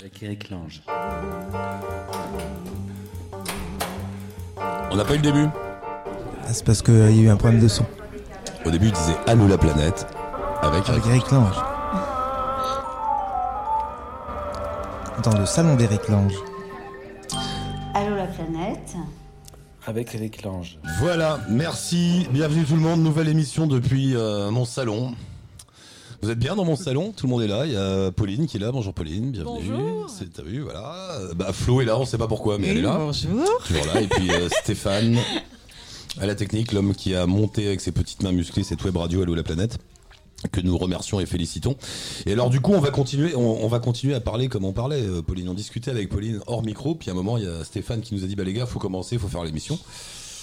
[0.00, 0.82] Avec Eric Lange.
[4.90, 5.46] On n'a pas eu le début.
[6.42, 7.84] Ah, c'est parce qu'il y a eu un problème de son.
[8.64, 10.06] Au début, il disait Allô la planète.
[10.62, 11.06] Avec Avec Eric.
[11.06, 11.56] Eric Lange.
[15.22, 16.34] Dans le salon d'Eric Lange.
[17.92, 18.96] Allô la planète
[19.86, 20.78] Avec Eric Lange.
[21.00, 22.26] Voilà, merci.
[22.30, 23.02] Bienvenue tout le monde.
[23.02, 25.14] Nouvelle émission depuis euh, mon salon.
[26.22, 27.64] Vous êtes bien dans mon salon Tout le monde est là.
[27.64, 28.70] Il y a Pauline qui est là.
[28.72, 29.70] Bonjour Pauline, bienvenue.
[29.70, 30.10] Bonjour.
[30.10, 31.18] C'est- T'as vu, voilà.
[31.34, 32.98] Bah, Flo est là, on sait pas pourquoi, mais elle est là.
[32.98, 33.46] Bonjour.
[33.66, 34.00] Toujours là.
[34.02, 35.16] Et puis euh, Stéphane,
[36.20, 39.22] à la technique, l'homme qui a monté avec ses petites mains musclées cette web radio
[39.22, 39.78] Allô la planète
[40.52, 41.76] que nous remercions et félicitons.
[42.26, 44.72] Et alors du coup, on va continuer, on, on va continuer à parler comme on
[44.72, 45.48] parlait, euh, Pauline.
[45.48, 48.14] On discutait avec Pauline hors micro, puis à un moment, il y a Stéphane qui
[48.14, 49.78] nous a dit, bah les gars, faut commencer, faut faire l'émission.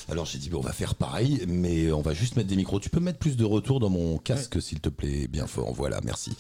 [0.10, 2.80] Alors j'ai dit, on va faire pareil, mais on va juste mettre des micros.
[2.80, 5.74] Tu peux mettre plus de retour dans mon casque, s'il te plaît, bien fort.
[5.74, 6.32] Voilà, merci.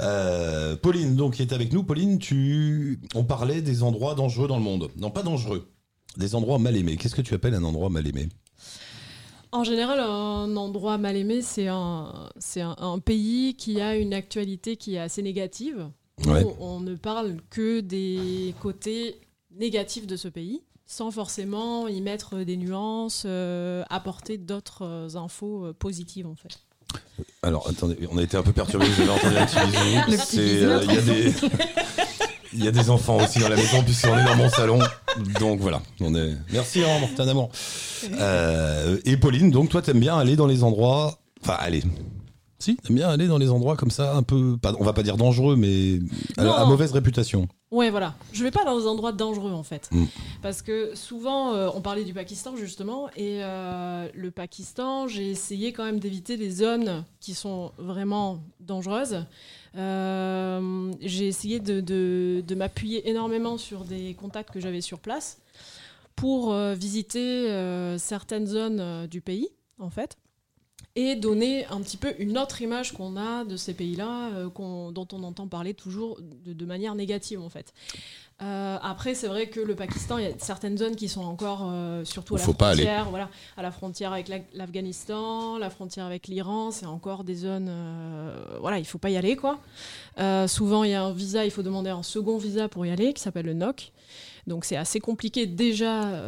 [0.00, 1.84] Euh, Pauline, donc, qui est avec nous.
[1.84, 4.90] Pauline, tu, on parlait des endroits dangereux dans le monde.
[4.96, 5.68] Non, pas dangereux.
[6.16, 6.96] Des endroits mal aimés.
[6.96, 8.28] Qu'est-ce que tu appelles un endroit mal aimé?
[9.52, 14.12] En général, un endroit mal aimé, c'est un, c'est un, un pays qui a une
[14.12, 15.88] actualité qui est assez négative.
[16.60, 19.20] On ne parle que des côtés
[19.54, 25.66] négatifs de ce pays, sans forcément y mettre des nuances, euh, apporter d'autres euh, infos
[25.66, 26.60] euh, positives en fait.
[27.42, 29.46] Alors, attendez, on a été un peu perturbés, vous avez entendu un
[30.18, 30.64] C'est, bisou.
[30.66, 31.34] euh, Il y, a des-
[32.52, 34.78] il y a des enfants aussi dans la maison, puisqu'on est dans mon salon.
[35.40, 36.34] Donc voilà, on est...
[36.52, 37.50] Merci, hein, Morten Amour.
[38.12, 41.18] Euh, et Pauline, donc toi, t'aimes bien aller dans les endroits...
[41.42, 41.82] Enfin, aller...
[42.66, 44.56] Si, t'aimes bien aller dans les endroits comme ça, un peu...
[44.60, 46.00] Pas, on va pas dire dangereux, mais
[46.36, 46.52] à, Non.
[46.52, 47.46] à mauvaise réputation.
[47.70, 48.14] Ouais, voilà.
[48.32, 49.88] Je vais pas dans des endroits dangereux en fait.
[49.92, 50.04] Mm.
[50.42, 55.72] Parce que souvent, euh, on parlait du Pakistan justement, et euh, le Pakistan, j'ai essayé
[55.72, 59.24] quand même d'éviter les zones qui sont vraiment dangereuses.
[59.76, 65.38] Euh, j'ai essayé de, de- de m'appuyer énormément sur des contacts que j'avais sur place
[66.14, 69.48] pour euh, visiter euh, certaines zones euh, du pays,
[69.78, 70.16] en fait.
[70.98, 74.48] Et donner un petit peu une autre image qu'on a de ces pays-là, euh,
[74.90, 77.74] dont on entend parler toujours de, de manière négative en fait.
[78.42, 81.68] Euh, après, c'est vrai que le Pakistan, il y a certaines zones qui sont encore,
[81.70, 82.44] euh, surtout à la
[82.82, 87.34] frontière, voilà, à la frontière avec la- l'Afghanistan, la frontière avec l'Iran, c'est encore des
[87.34, 87.70] zones,
[88.60, 89.58] voilà, il faut pas y aller quoi.
[90.48, 93.12] Souvent, il y a un visa, il faut demander un second visa pour y aller,
[93.12, 93.92] qui s'appelle le NOC.
[94.46, 96.22] Donc c'est assez compliqué déjà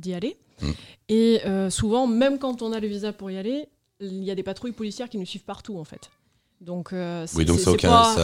[0.00, 0.36] d'y aller.
[0.60, 0.70] Mm.
[1.08, 3.68] Et souvent, même quand on a le visa pour y aller,
[4.04, 6.10] il y a des patrouilles policières qui nous suivent partout en fait.
[6.60, 7.70] Donc, euh, Oui, donc ça a c'est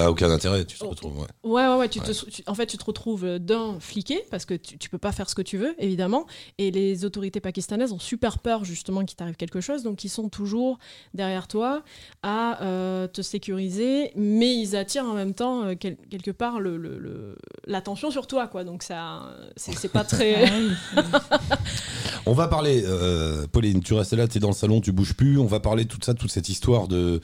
[0.07, 0.89] aucun, pas- intérêt, tu te Oh.
[0.91, 1.19] retrouves.
[1.19, 1.27] ouais.
[1.43, 1.89] Ouais, ouais, ouais.
[1.91, 4.89] Tu te, tu- en fait, tu te retrouves euh, d'un fliqué parce que tu, tu
[4.89, 6.27] peux pas faire ce que tu veux, évidemment.
[6.57, 10.31] Et les autorités pakistanaises ont super peur justement qu'il t'arrive quelque chose, donc ils sont
[10.31, 10.79] toujours
[11.13, 11.83] derrière toi
[12.23, 16.79] à euh, te sécuriser, mais ils attirent en même temps euh, quel- quelque part le-
[16.79, 17.37] le- le-
[17.67, 18.65] l'attention sur toi, quoi.
[18.65, 20.51] Donc ça, c'est c'est pas très.
[22.27, 25.15] On va parler, euh, Pauline, tu restes là, tu es dans le salon, tu bouges
[25.15, 25.39] plus.
[25.39, 27.21] On va parler de tout ça, toute cette histoire de.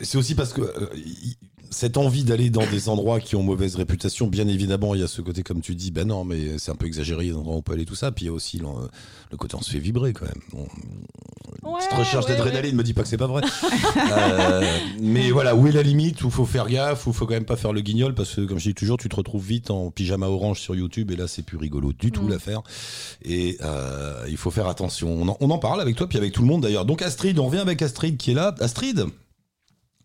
[0.00, 0.86] C'est aussi parce que euh,
[1.70, 5.08] cette envie d'aller dans des endroits qui ont mauvaise réputation, bien évidemment, il y a
[5.08, 7.58] ce côté, comme tu dis, ben non, mais c'est un peu exagéré, les endroits où
[7.58, 8.12] on peut aller, tout ça.
[8.12, 8.66] Puis il y a aussi le,
[9.32, 10.40] le côté, on se fait vibrer quand même.
[10.54, 10.66] On-
[11.62, 13.40] Ouais, Petite recherche ouais, d'adrénaline me dit pas que c'est pas vrai.
[13.96, 14.62] Euh,
[15.00, 17.56] mais voilà, où est la limite Où faut faire gaffe Où faut quand même pas
[17.56, 20.26] faire le guignol Parce que, comme je dis toujours, tu te retrouves vite en pyjama
[20.26, 22.28] orange sur YouTube et là, c'est plus rigolo du tout Mm.
[22.30, 22.60] l'affaire.
[23.24, 25.08] Et euh, il faut faire attention.
[25.10, 26.84] On en, on en parle avec toi, puis avec tout le monde d'ailleurs.
[26.84, 28.54] Donc Astrid, on revient avec Astrid qui est là.
[28.60, 29.06] Astrid?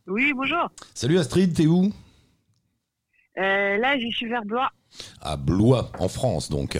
[0.09, 0.69] Oui, bonjour.
[0.93, 1.91] Salut Astrid, t'es où?
[3.37, 4.69] Euh, là, j'y suis vers Blois.
[5.21, 6.77] À Blois, en France donc.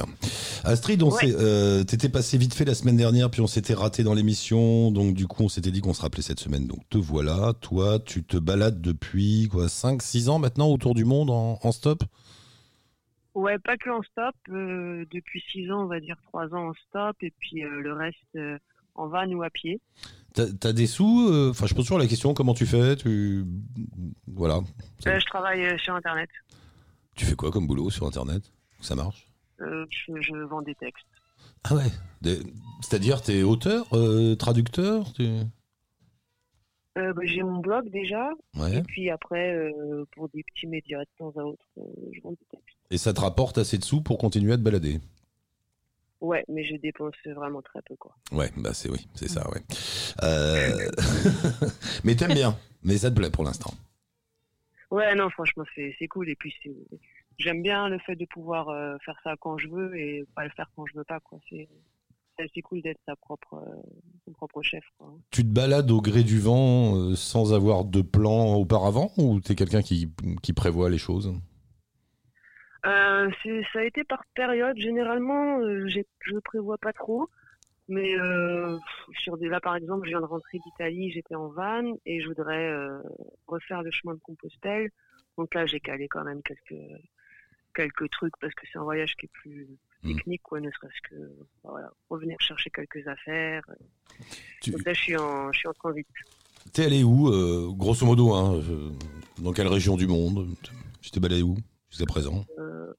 [0.64, 1.32] Astrid, on Ouais.
[1.36, 5.14] euh, t'étais passé vite fait la semaine dernière, puis on s'était raté dans l'émission, donc
[5.14, 6.66] du coup on s'était dit qu'on se rappelait cette semaine.
[6.68, 11.06] Donc te voilà, toi tu te balades depuis quoi 5 6 ans maintenant autour du
[11.06, 12.04] monde en, en stop?
[13.36, 14.36] Ouais, pas que en stop.
[14.50, 17.94] euh, depuis six ans, on va dire trois ans en stop, et puis euh, le
[17.94, 18.38] reste
[18.96, 19.80] en van ou à pied.
[20.34, 23.44] T'as des sous euh, Enfin, je pose toujours la question comment tu fais Tu
[24.28, 24.62] voilà.
[25.08, 26.30] Euh, je travaille euh, sur Internet.
[27.16, 28.44] Tu fais quoi comme boulot sur internet?
[28.82, 29.28] Ça marche?
[29.62, 31.06] Euh, je, je vends des textes.
[31.66, 32.38] Ah ouais.
[32.82, 35.24] C'est-à-dire t'es auteur, euh, traducteur tu...
[36.98, 38.78] Euh, bah, J'ai mon blog déjà, Ouais.
[38.78, 39.72] et puis après,
[40.14, 41.66] pour des petits médias de temps à autre,
[42.14, 42.78] je vends des textes.
[42.92, 45.00] Et ça te rapporte assez de sous pour continuer à te balader?
[46.22, 48.14] Ouais, mais je dépense vraiment très peu, quoi.
[48.32, 49.62] Ouais, bah c'est oui, c'est ça, ouais.
[50.24, 50.90] Euh,
[52.04, 53.74] mais t'aimes bien, mais ça te plaît pour l'instant.
[54.92, 56.76] Ouais, non, franchement, c'est c'est cool, et puis c'est...
[57.38, 60.50] J'aime bien le fait de pouvoir euh, faire ça quand je veux et pas le
[60.50, 61.40] faire quand je veux pas, quoi.
[61.50, 63.82] C'est cool d'être sa propre, euh,
[64.26, 65.14] son propre chef, quoi.
[65.32, 69.82] Tu te balades au gré du vent sans avoir de plan auparavant ou t'es quelqu'un
[69.82, 70.12] qui,
[70.42, 71.34] qui prévoit les choses?
[72.86, 73.30] Euh,
[73.74, 74.78] ça a été par période.
[74.78, 76.00] Généralement, euh, je
[76.34, 77.30] ne prévois pas trop.
[77.88, 78.78] Mais euh,
[79.18, 82.28] sur des là, par exemple, je viens de rentrer d'Italie, j'étais en van et je
[82.28, 83.02] voudrais euh,
[83.48, 84.92] refaire le chemin de Compostelle.
[85.38, 86.80] Donc là, j'ai calé quand même quelques
[87.74, 89.68] quelques trucs parce que c'est un voyage qui est plus
[90.04, 90.16] Mm.
[90.16, 91.16] technique, quoi, ne serait-ce que
[91.64, 93.64] voilà, revenir chercher quelques affaires.
[94.62, 96.08] Tu Donc là, je suis en, je suis en transit.
[96.72, 98.62] t'es allé où, euh, grosso modo hein,
[99.40, 100.48] Dans quelle région du monde?
[101.02, 101.58] Tu t'es baladé où?
[101.90, 102.94] Jusqu'à présent Euh,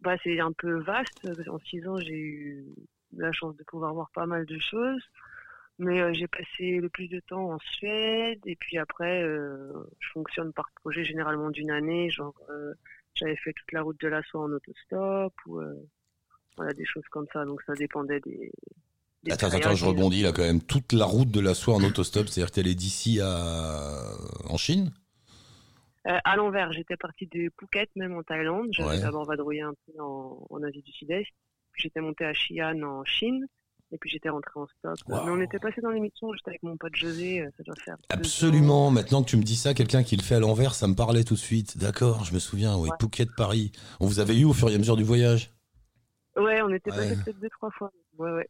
[0.00, 1.28] bah, c'est un peu vaste.
[1.48, 2.66] En six ans, j'ai eu
[3.16, 5.02] la chance de pouvoir voir pas mal de choses.
[5.78, 8.40] Mais euh, j'ai passé le plus de temps en Suède.
[8.44, 12.10] Et puis après, euh, je fonctionne par projet généralement d'une année.
[12.10, 12.74] Genre, euh,
[13.14, 15.60] j'avais fait toute la route de la soie en autostop ou
[16.56, 17.44] voilà, des choses comme ça.
[17.44, 18.52] Donc ça dépendait des.
[19.22, 20.62] des Attends, attends, je rebondis là quand même.
[20.62, 24.12] Toute la route de la soie en autostop, c'est-à-dire que allé d'ici à
[24.44, 24.92] en Chine?
[26.08, 28.68] Euh, à l'envers, j'étais partie de Phuket, même en Thaïlande.
[28.72, 29.00] J'avais Ouais.
[29.00, 31.26] d'abord vadrouillé un peu en, en Asie du Sud-Est.
[31.72, 33.46] Puis j'étais montée à Xi'an en Chine.
[33.92, 34.96] Et puis j'étais rentrée en stop.
[35.08, 35.24] Wow.
[35.24, 37.96] Mais on était passé dans l'émission, j'étais avec mon pote José, euh, ça doit faire.
[38.08, 38.90] Absolument.
[38.92, 41.24] Maintenant que tu me dis ça, quelqu'un qui le fait à l'envers, ça me parlait
[41.24, 41.76] tout de suite.
[41.76, 42.76] D'accord, je me souviens.
[42.76, 42.96] Oui, Ouais.
[43.00, 43.72] Phuket, Paris.
[43.98, 45.50] On vous avait eu au fur et à mesure du voyage?
[46.36, 47.22] Ouais, on était passé Ouais.
[47.24, 47.90] peut-être deux, trois fois.
[48.16, 48.48] Ouais, ouais.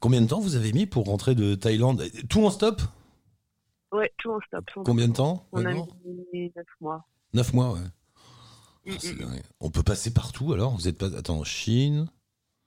[0.00, 2.02] Combien de temps vous avez mis pour rentrer de Thaïlande?
[2.30, 2.80] Tout en stop?
[3.92, 4.64] Ouais, tout en stop.
[4.74, 7.06] sans Combien de temps On a mis neuf mois.
[7.32, 7.80] Neuf mois, ouais.
[8.86, 9.40] Mm, c'est mm.
[9.60, 11.14] On peut passer partout alors Vous êtes pas.
[11.16, 12.08] Attends, Chine.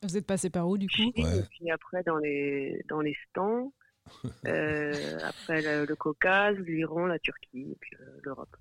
[0.03, 1.39] Vous êtes passé par où du coup Chine, Ouais.
[1.39, 3.71] et puis après dans les, dans les stands.
[4.47, 8.55] Euh, après le, le Caucase, l'Iran, la Turquie, et puis euh, l'Europe.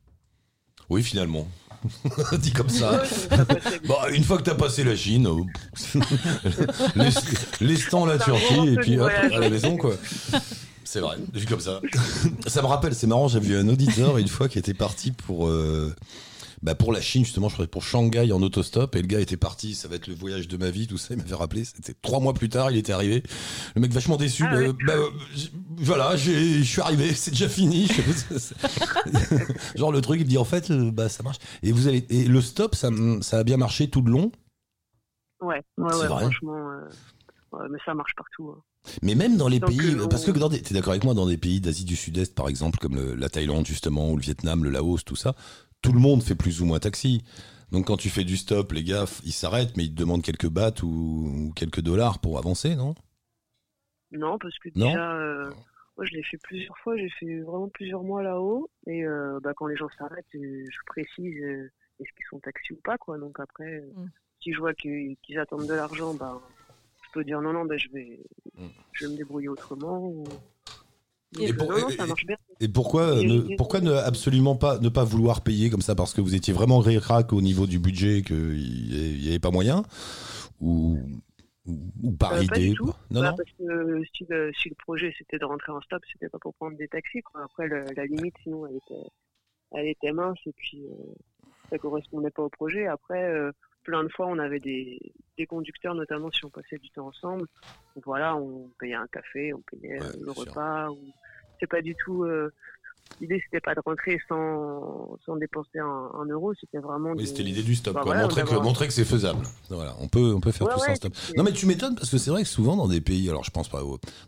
[0.91, 1.49] Oui, finalement.
[2.39, 3.03] Dit comme ça.
[3.89, 6.01] Bah, une fois que t'as passé la Chine, euh,
[6.97, 9.95] les, les stands, la Turquie, et puis hop, à la maison, quoi.
[10.90, 11.81] C'est vrai, vu comme ça.
[12.48, 15.46] Ça me rappelle, c'est marrant, j'avais vu un auditeur une fois qui était parti pour,
[15.46, 15.94] euh,
[16.62, 19.37] bah, pour la Chine, justement, je crois, pour Shanghai en autostop, et le gars était
[19.37, 21.94] parti, ça va être le voyage de ma vie, tout ça, il m'avait rappelé, c'était
[22.02, 23.22] trois mois plus tard, il était arrivé.
[23.76, 24.94] Le mec vachement déçu, Ah bah, bah,
[25.76, 27.87] voilà, j'ai- je suis arrivé, c'est déjà fini.
[29.76, 31.38] Genre le truc, il me dit en fait, euh, bah ça marche.
[31.62, 32.88] Et vous allez, et le stop, ça,
[33.20, 34.32] ça a bien marché tout le long?
[35.40, 36.70] Ouais, ouais, ouais, vrai franchement.
[36.72, 36.84] euh,
[37.52, 38.50] ouais, mais ça marche partout.
[38.56, 38.60] hein.
[39.03, 41.27] Mais même dans les Donc, pays, parce que dans des, t'es d'accord avec moi, dans
[41.27, 44.65] des pays d'Asie du Sud-Est, par exemple, comme le- la Thaïlande justement, ou le Vietnam,
[44.65, 45.35] le Laos, tout ça,
[45.82, 47.23] tout le monde fait plus ou moins taxi.
[47.71, 50.49] Donc quand tu fais du stop, les gars, ils s'arrêtent, mais ils te demandent quelques
[50.49, 52.94] bahts ou, ou quelques dollars pour avancer, non?
[54.12, 54.88] Non, parce que Non?
[54.88, 55.50] déjà, euh,
[55.97, 58.69] moi je l'ai fait plusieurs fois, j'ai fait vraiment plusieurs mois là-haut.
[58.87, 62.73] Et euh, bah, quand les gens s'arrêtent, euh, je précise euh, est-ce qu'ils sont taxis
[62.73, 62.99] ou pas.
[62.99, 63.19] quoi.
[63.19, 64.06] Donc après, Mm.
[64.43, 66.41] si je vois qu'ils qu'ils attendent de l'argent, bah,
[67.12, 68.21] peux dire non, non, bah, je, vais,
[68.59, 68.67] Mm.
[68.93, 69.99] je vais me débrouiller autrement.
[70.09, 70.25] Ou...
[71.41, 72.37] Et Donc, pour- non, non, et- ça marche bien.
[72.61, 76.21] Et pourquoi, ne, pourquoi ne absolument pas ne pas vouloir payer comme ça parce que
[76.21, 79.83] vous étiez vraiment ric-rac au niveau du budget qu'il n'y avait pas moyen
[80.61, 80.99] ou,
[81.67, 82.85] ou, ou par Euh, pas idée du tout.
[82.87, 82.97] quoi.
[83.11, 83.37] Non, Bah, non.
[83.37, 86.53] parce que si le, si le projet c'était de rentrer en stop, c'était pas pour
[86.55, 87.23] prendre des taxis.
[87.23, 87.45] Quoi.
[87.45, 89.09] Après, le- la limite, sinon, elle était,
[89.73, 91.15] elle était mince et puis euh,
[91.71, 92.87] ça correspondait pas au projet.
[92.89, 93.53] Après, euh,
[93.85, 94.99] plein de fois, on avait des,
[95.38, 97.47] des conducteurs, notamment si on passait du temps ensemble.
[97.94, 100.91] Donc voilà, on payait un café, on payait Ouais, euh, le repas.
[100.91, 100.99] Ou...
[101.59, 102.25] C'est pas du tout.
[102.25, 102.53] euh,
[103.21, 107.11] L'idée, c'était pas de rentrer sans, sans dépenser un, un euro, c'était vraiment.
[107.11, 108.12] Oui, de- c'était l'idée du stop, Bah quoi.
[108.12, 109.45] voilà, montrer, que, montrer que c'est faisable.
[109.69, 111.12] Voilà, on peut, on peut faire Ouais, tout ça en stop.
[111.37, 113.50] Non, mais tu m'étonnes parce que c'est vrai que souvent dans des pays, alors je
[113.50, 113.83] pense pas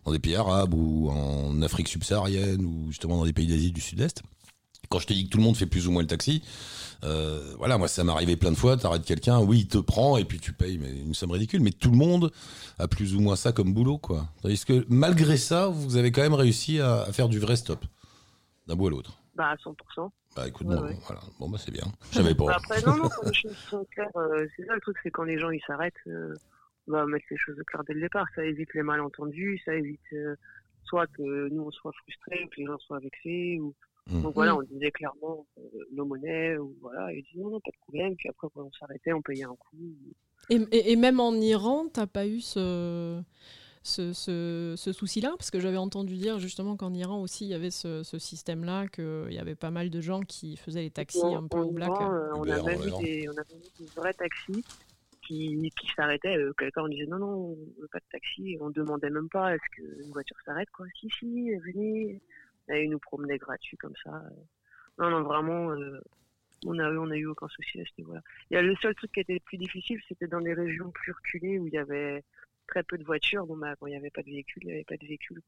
[0.05, 3.81] dans des pays arabes ou en Afrique subsaharienne ou justement dans des pays d'Asie du
[3.81, 4.21] Sud-Est,
[4.89, 6.43] quand je te dis que tout le monde fait plus ou moins le taxi,
[7.03, 10.17] euh, voilà, moi ça m'est arrivé plein de fois, t'arrêtes quelqu'un, oui, il te prend
[10.17, 12.31] et puis tu payes mais une somme ridicule, mais tout le monde
[12.79, 14.27] a plus ou moins ça comme boulot, quoi.
[14.41, 17.83] Tandis que malgré ça, vous avez quand même réussi à, à faire du vrai stop,
[18.67, 19.17] d'un bout à l'autre.
[19.35, 20.09] Bah, à 100%.
[20.35, 20.97] Bah écoute, Ouais, bon, ouais.
[21.05, 21.83] voilà, bon bah c'est bien.
[22.11, 22.45] Je savais pas.
[22.45, 25.11] Bah, après, non, non, quand les choses sont claires, euh, c'est ça le truc, c'est
[25.11, 26.33] quand les gens ils s'arrêtent, euh,
[26.87, 28.25] on va mettre les choses claires dès le départ.
[28.35, 30.35] Ça évite les malentendus, ça évite euh,
[30.85, 33.59] soit que nous on soit frustrés, que les gens soient vexés.
[33.59, 33.75] Ou...
[34.09, 34.21] Mm.
[34.21, 34.57] Donc voilà, Mm.
[34.57, 35.61] on disait clairement euh,
[35.93, 38.15] nos monnaies, ou voilà, et ils disaient non, non, pas de problème.
[38.17, 39.77] Puis après, quand on s'arrêtait, on payait un coup.
[40.49, 43.21] Et, et- et même en Iran, t'as pas eu ce,
[43.81, 45.29] ce, ce- ce souci-là?
[45.37, 48.87] Parce que j'avais entendu dire justement qu'en Iran aussi, il y avait ce, ce système-là,
[48.89, 51.71] qu'il y avait pas mal de gens qui faisaient les taxis En- un peu au
[51.71, 51.91] black.
[52.01, 54.65] Euh, on, a même eu des, on a même eu des vrais taxis
[55.25, 56.35] qui, qui s'arrêtaient.
[56.35, 58.51] Euh, quelqu'un on disait non, non, on veut pas de taxi.
[58.51, 60.85] Et on demandait même pas est-ce qu'une voiture s'arrête, quoi?
[60.99, 62.21] Si, si, venez.
[62.69, 64.23] Et ils nous promenaient gratuit comme ça.
[64.97, 65.99] Non, non, vraiment, euh,
[66.65, 68.21] on a eu, aucun souci à ce niveau-là.
[68.51, 71.67] Le seul truc qui était le plus difficile, c'était dans les régions plus reculées où
[71.67, 72.23] il y avait
[72.67, 73.45] très peu de voitures.
[73.45, 75.41] Bon, bah, quand il n'y avait pas de véhicules, il n'y avait pas de véhicules.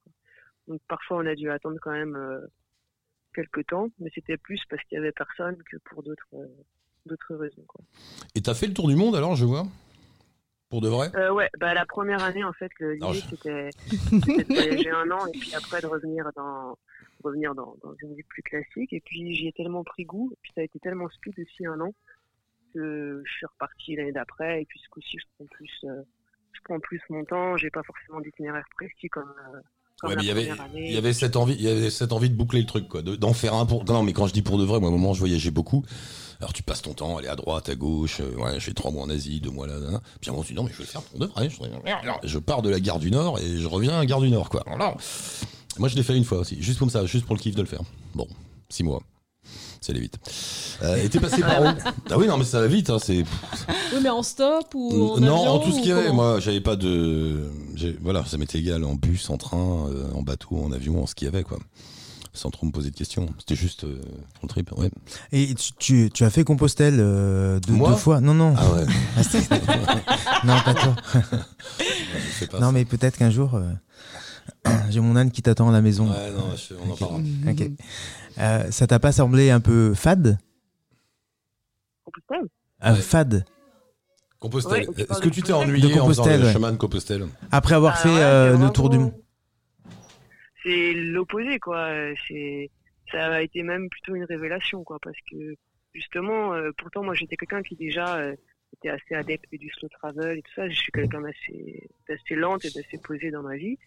[0.67, 2.41] Donc parfois, on a dû attendre quand même euh,
[3.34, 6.48] quelques temps, mais c'était plus parce qu'il y avait personne que pour d'autres euh,
[7.05, 7.63] d'autres raisons.
[7.67, 7.81] Quoi.
[8.34, 9.67] Et t'as fait le tour du monde alors, je vois?
[10.75, 13.70] Pour de vrai Euh, ouais, bah, la première année, en fait, l'idée, je- c'était
[14.10, 16.77] c'était de voyager un an et puis après de revenir dans
[17.24, 18.91] revenir dans, dans une vie plus classique.
[18.91, 21.65] Et puis j'y ai tellement pris goût, et puis ça a été tellement speed aussi
[21.65, 21.94] un an
[22.74, 24.63] que je suis reparti l'année d'après.
[24.63, 26.01] Et puis ce coup-ci, je prends plus, euh,
[26.51, 27.55] je prends plus mon temps.
[27.55, 29.60] J'ai pas forcément d'itinéraire précis comme, euh,
[30.05, 30.85] comme Ouais, la mais il y avait, première année.
[30.89, 33.01] il y avait cette envie, il y avait cette envie de boucler le truc, quoi,
[33.01, 33.83] de- d'en faire un pour.
[33.85, 35.83] Non, mais quand je dis pour de vrai, moi, à un moment, je voyageais beaucoup.
[36.39, 38.19] Alors, tu passes ton temps, aller à droite, à gauche.
[38.19, 39.77] euh, ouais, j'ai trois mois en Asie, deux mois là.
[39.79, 40.01] là, là.
[40.19, 41.50] Puis à un moment, tu dis non, mais je vais le faire pour de vrai.
[42.24, 44.29] Je, je pars de la gare du Nord et je reviens à la gare du
[44.29, 44.63] Nord, quoi.
[45.79, 47.62] Moi, je l'ai fait une fois aussi, juste comme ça, juste pour le kiff de
[47.62, 47.81] le faire.
[48.13, 48.27] Bon,
[48.69, 49.01] six mois.
[49.86, 50.18] Ça allait vite.
[50.82, 51.65] Euh, et t'es passé par où?
[52.10, 52.89] Ah oui, non, mais ça va vite.
[52.89, 53.18] Hein, c'est
[53.94, 56.12] Oui, mais en stop ou en non, avion, en tout ce qu'il y avait.
[56.12, 57.51] Moi, j'avais pas de.
[57.75, 61.06] j'ai- Voilà, ça m'était égal en bus, en train, euh, en bateau, en avion, en
[61.06, 61.60] ce qu'il y avait, quoi.
[62.34, 63.27] Sans trop me poser de questions.
[63.38, 64.01] C'était juste euh,
[64.34, 64.89] pour le trip, ouais.
[65.32, 67.92] Et tu, tu, tu as fait Compostelle euh, deux, Moi?
[67.92, 68.20] deux fois?
[68.22, 68.56] Non, non.
[68.58, 68.86] Ah ouais,
[69.18, 69.50] Ah, c'est-
[70.44, 70.96] non, pas toi.
[71.80, 72.60] je sais pas.
[72.60, 72.72] Non, ça.
[72.72, 73.70] mais peut-être qu'un jour, euh,
[74.90, 76.10] j'ai mon âne qui t'attend à la maison.
[76.10, 77.20] Ouais, non, je- on en parlera.
[77.50, 77.70] Ok.
[78.38, 80.38] Euh, ça t'a pas semblé un peu fade?
[82.04, 82.48] Compostelle?
[82.84, 83.02] Euh, Ouais.
[83.02, 83.46] Fade
[84.40, 84.90] Compostelle.
[84.90, 86.54] Ouais, Est-ce que tu t'es ennuyé De en faisant le ouais.
[86.54, 87.25] chemin de Compostelle?
[87.52, 89.14] Après avoir Ah fait ouais, euh, le tour du monde.
[90.64, 91.90] c'est l'opposé quoi
[92.28, 92.70] c'est
[93.12, 95.56] ça a été même plutôt une révélation quoi parce que
[95.94, 98.36] justement euh, pourtant moi j'étais quelqu'un qui déjà euh,
[98.74, 102.66] était assez adepte du slow travel et tout ça je suis quelqu'un d'assez d'assez lente
[102.66, 103.78] et d'assez posé dans ma vie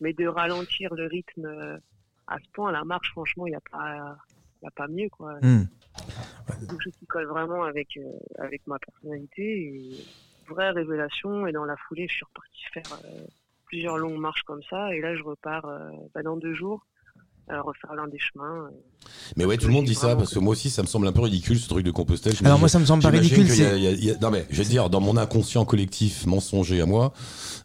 [0.00, 1.78] mais de ralentir le rythme euh,
[2.26, 4.16] à ce point la marche franchement il y a pas
[4.62, 5.34] y a pas mieux quoi.
[5.42, 5.64] Hmm.
[6.48, 10.04] c'est quelque chose qui colle vraiment avec euh, avec ma personnalité et
[10.48, 11.46] vraie révélation.
[11.46, 13.24] Et dans la foulée je suis reparti faire euh,
[13.66, 14.94] plusieurs longues marches comme ça.
[14.94, 16.86] Et là je repars euh, bah, dans deux jours
[17.60, 18.70] refaire l'un des chemins euh.
[19.36, 21.12] Mais ouais, tout le monde dit ça parce que moi aussi, ça me semble un
[21.12, 22.34] peu ridicule ce truc de Compostelle.
[22.36, 23.46] Je me Alors moi, ça me semble pas ridicule.
[23.46, 24.68] qu'il y a- c'est- il y a- il y a- Non mais je vais te
[24.70, 27.12] dire, dans mon inconscient collectif mensonger à moi,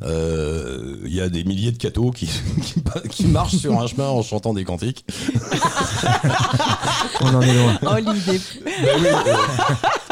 [0.01, 2.25] euh, il y a des milliers de cathos qui,
[2.63, 5.05] qui, qui marchent sur un chemin en chantant des cantiques.
[7.21, 7.77] On en est loin.
[7.83, 8.39] Oh, l'idée.
[8.65, 9.13] Bah oui, euh,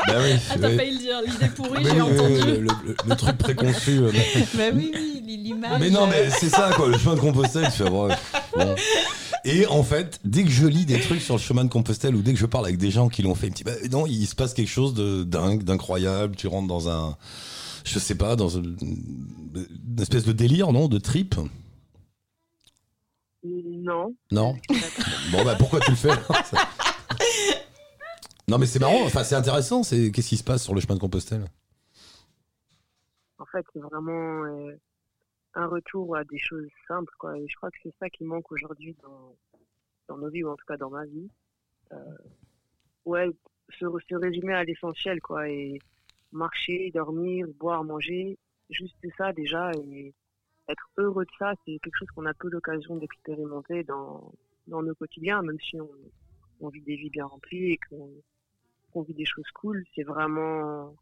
[0.08, 0.75] bah oui, Ah, t'as oui.
[0.77, 2.51] failli le dire, l'idée pourrie, Mais j'ai oui, oui, entendu.
[2.51, 4.00] le, le- le truc préconçu.
[4.13, 5.79] mais- bah oui, oui, l'image.
[5.79, 8.08] Mais non, mais c'est ça, quoi, le chemin de Compostelle, tu fais, bon,
[8.55, 8.75] bon.
[9.48, 12.22] Et en fait, dès que je lis des trucs sur le chemin de Compostelle ou
[12.24, 14.08] dès que je parle avec des gens qui l'ont fait, ils me disent, bah, non,
[14.08, 17.16] il se passe quelque chose de dingue, d'incroyable, tu rentres dans un,
[17.84, 18.75] je sais pas, dans une,
[19.56, 21.36] une espèce de délire, non, de trip?
[23.44, 24.58] non Non?
[25.32, 26.10] Bon, bah, pourquoi tu le fais?
[28.48, 30.96] Non, mais c'est marrant, enfin, c'est intéressant, c'est, qu'est-ce qui se passe sur le chemin
[30.96, 31.46] de Compostelle?
[33.38, 34.80] En fait c'est vraiment euh,
[35.56, 37.38] un retour à des choses simples quoi.
[37.38, 39.36] Et je crois que c'est ça qui manque aujourd'hui dans
[40.08, 41.30] dans nos vies ou en tout cas dans ma vie.
[41.92, 42.18] Euh,
[43.06, 43.30] ouais
[43.70, 45.80] se, se résumer à l'essentiel quoi et
[46.32, 48.38] marcher dormir boire manger
[48.70, 50.14] juste ça déjà et
[50.68, 54.34] être heureux de ça c'est quelque chose qu'on a peu l'occasion d'expérimenter dans
[54.68, 58.10] dans nos quotidiens même si on, vit des vies bien remplies et qu'on
[58.92, 59.84] qu'on vit des choses cool.
[59.94, 60.96] C'est vraiment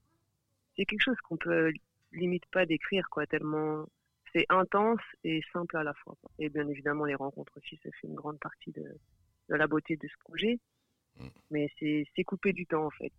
[0.76, 1.72] c'est quelque chose qu'on peut
[2.12, 3.86] limite pas décrire quoi tellement
[4.34, 8.08] c'est intense et simple à la fois et bien évidemment les rencontres aussi ça fait
[8.08, 8.84] une grande partie de,
[9.50, 10.60] de la beauté de ce projet
[11.52, 13.14] mais c'est couper du temps en fait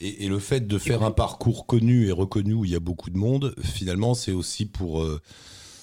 [0.00, 2.80] Et, et le fait de faire un parcours connu et reconnu où il y a
[2.80, 5.20] beaucoup de monde, finalement, c'est aussi pour, euh,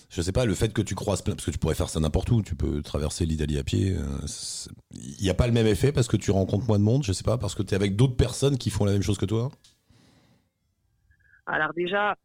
[0.09, 1.99] je sais pas, le fait que tu croises plein, parce que tu pourrais faire ça
[1.99, 3.95] n'importe où, tu peux traverser l'Italie à pied.
[3.97, 4.05] euh,
[4.93, 7.13] Il n'y a pas le même effet parce que tu rencontres moins de monde, je
[7.13, 9.25] sais pas, parce que tu es avec d'autres personnes qui font la même chose que
[9.25, 9.51] toi?
[11.45, 12.15] alors déjà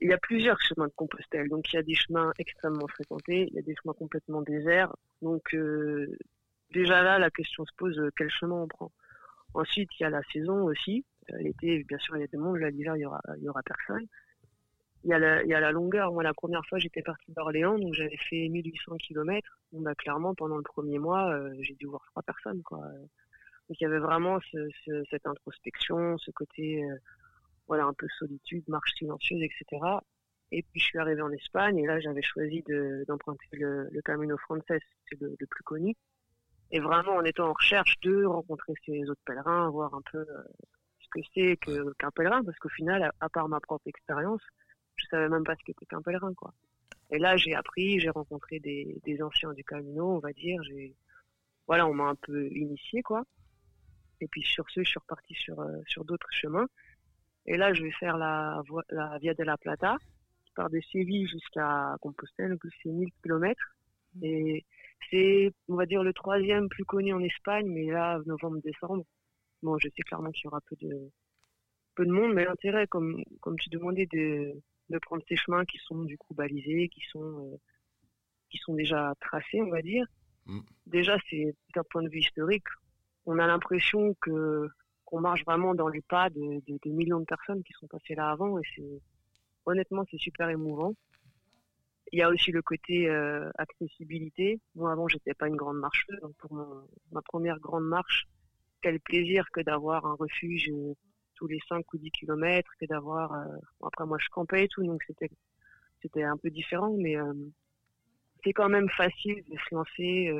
[0.00, 3.46] il y a plusieurs chemins de Compostelle donc il y a des chemins extrêmement fréquentés
[3.50, 6.06] il y a des chemins complètement déserts donc euh,
[6.72, 8.92] déjà là la question se pose euh, quel chemin on prend?
[9.54, 12.38] Ensuite il y a la saison aussi Euh, l'été bien sûr il y a des
[12.38, 14.06] monde là l'hiver il y aura il y aura personne
[15.04, 16.12] il y, a la, il y a la longueur.
[16.12, 19.56] Moi, la première fois, j'étais partie d'Orléans, donc j'avais fait 1800 km.
[19.70, 22.60] Bon, bah, clairement, pendant le premier mois, euh, j'ai dû voir trois personnes.
[22.64, 22.78] Quoi.
[23.68, 26.82] Donc, il y avait vraiment ce, ce- cette introspection, ce côté,
[27.68, 29.82] voilà, un peu solitude, marche silencieuse, etc.
[30.52, 34.02] Et puis, je suis arrivée en Espagne, et là, j'avais choisi de- d'emprunter le, le
[34.02, 35.94] Camino Frances, c'est le, le plus connu.
[36.70, 40.42] Et vraiment, en étant en recherche de rencontrer ces autres pèlerins, voir un peu euh,
[41.00, 44.42] ce que c'est qu'un pèlerin, parce qu'au final, à, à part ma propre expérience,
[44.96, 46.52] je savais même pas ce qu'était qu'un pèlerin, quoi.
[47.10, 50.60] Et là, j'ai appris, j'ai rencontré des, des anciens du Camino, on va dire.
[50.64, 50.96] J'ai,
[51.66, 53.24] voilà, on m'a un peu initié, quoi.
[54.20, 56.66] Et puis sur ce, je suis reparti sur euh, sur d'autres chemins.
[57.46, 58.62] Et là, je vais faire la
[59.20, 59.96] Via de la Plata,
[60.44, 63.60] qui part de Séville jusqu'à Compostelle, donc c'est 1000 km.
[64.22, 64.64] Et
[65.10, 69.04] c'est, on va dire, le troisième plus connu en Espagne, mais là, novembre-décembre.
[69.62, 71.10] bon, je sais clairement qu'il y aura peu de,
[71.94, 74.52] peu de monde, mais l'intérêt, comme, comme tu demandais, de,
[74.90, 77.56] de prendre ces chemins qui sont du coup balisés, qui sont, euh,
[78.50, 80.06] qui sont déjà tracés, on va dire.
[80.46, 80.60] Mm.
[80.86, 82.66] Déjà, c'est d'un point de vue historique,
[83.26, 84.68] on a l'impression que
[85.16, 88.58] qu'on marche vraiment dans les pas de, millions de personnes qui sont passées là avant,
[88.58, 89.00] et c'est
[89.64, 90.92] honnêtement, c'est super émouvant.
[92.12, 94.60] Il y a aussi le côté euh, accessibilité.
[94.74, 96.20] Moi, avant, j'étais pas une grande marcheuse.
[96.20, 96.54] Donc pour
[97.12, 98.26] ma première grande marche,
[98.82, 100.92] quel plaisir que d'avoir un refuge euh,
[101.34, 103.32] tous les 5 ou 10 kilomètres, que d'avoir...
[103.32, 105.30] euh, après, moi, je campais et tout, donc c'était
[106.02, 107.16] c'était un peu différent, mais
[108.44, 110.30] c'est quand même facile de se lancer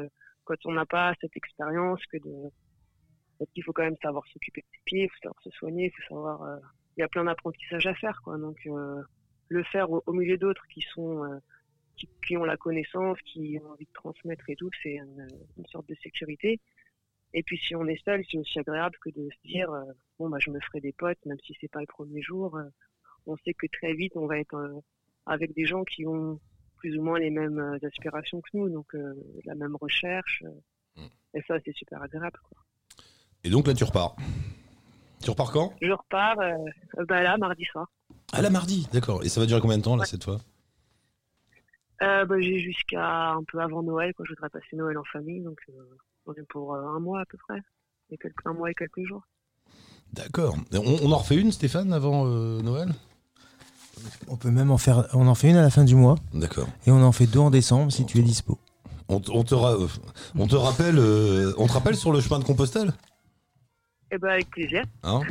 [0.45, 2.51] quand on n'a pas cette expérience que de...
[3.39, 5.87] Parce qu'il faut quand même savoir s'occuper de ses pieds, il faut savoir se soigner,
[5.87, 6.43] il faut savoir...
[6.43, 6.57] euh,
[6.97, 8.39] Il y a plein d'apprentissages à faire, quoi.
[8.39, 9.03] Donc, euh,
[9.49, 11.25] le faire au, au milieu d'autres qui sont...
[11.25, 11.39] euh,
[11.97, 15.27] qui, qui ont la connaissance, qui ont envie de transmettre et tout, c'est une,
[15.57, 16.61] une sorte de sécurité.
[17.33, 19.83] Et puis si on est seul, c'est aussi agréable que de se dire euh,
[20.19, 22.55] bon bah je me ferai des potes, même si c'est pas le premier jour.
[22.57, 22.65] euh,
[23.27, 24.79] on sait que très vite on va être euh,
[25.25, 26.39] avec des gens qui ont
[26.77, 29.15] plus ou moins les mêmes aspirations que nous, donc euh,
[29.47, 30.43] la même recherche.
[30.47, 31.01] euh,
[31.33, 32.39] et ça c'est super agréable.
[32.49, 32.59] Quoi.
[33.47, 34.17] Et donc là, tu repars.
[35.23, 35.73] Tu repars quand?
[35.81, 37.87] Je repars euh, bah là mardi soir.
[38.33, 39.23] Ah, la mardi, d'accord.
[39.25, 40.07] Et ça va durer combien de temps, là, Ouais.
[40.09, 40.41] cette fois?
[42.03, 44.27] Euh, bah, j'ai jusqu'à un peu avant Noël, quoi.
[44.29, 45.73] Je voudrais passer Noël en famille, donc euh,
[46.27, 47.61] on est pour euh, un mois à peu près,
[48.11, 49.23] et quelques, un mois et quelques jours.
[50.13, 50.57] D'accord.
[50.75, 52.89] On, on en refait une, Stéphane, avant euh, Noël?
[54.27, 55.07] On peut même en faire.
[55.15, 56.67] On en fait une à la fin du mois D'accord.
[56.87, 58.59] et on en fait deux en décembre si tu es dispo.
[59.09, 59.77] On, te- on te ra-
[60.37, 62.93] on te rappelle, euh, on te rappelle sur le chemin de Compostelle?
[64.13, 64.85] Et ben avec plaisir.
[65.03, 65.21] Hein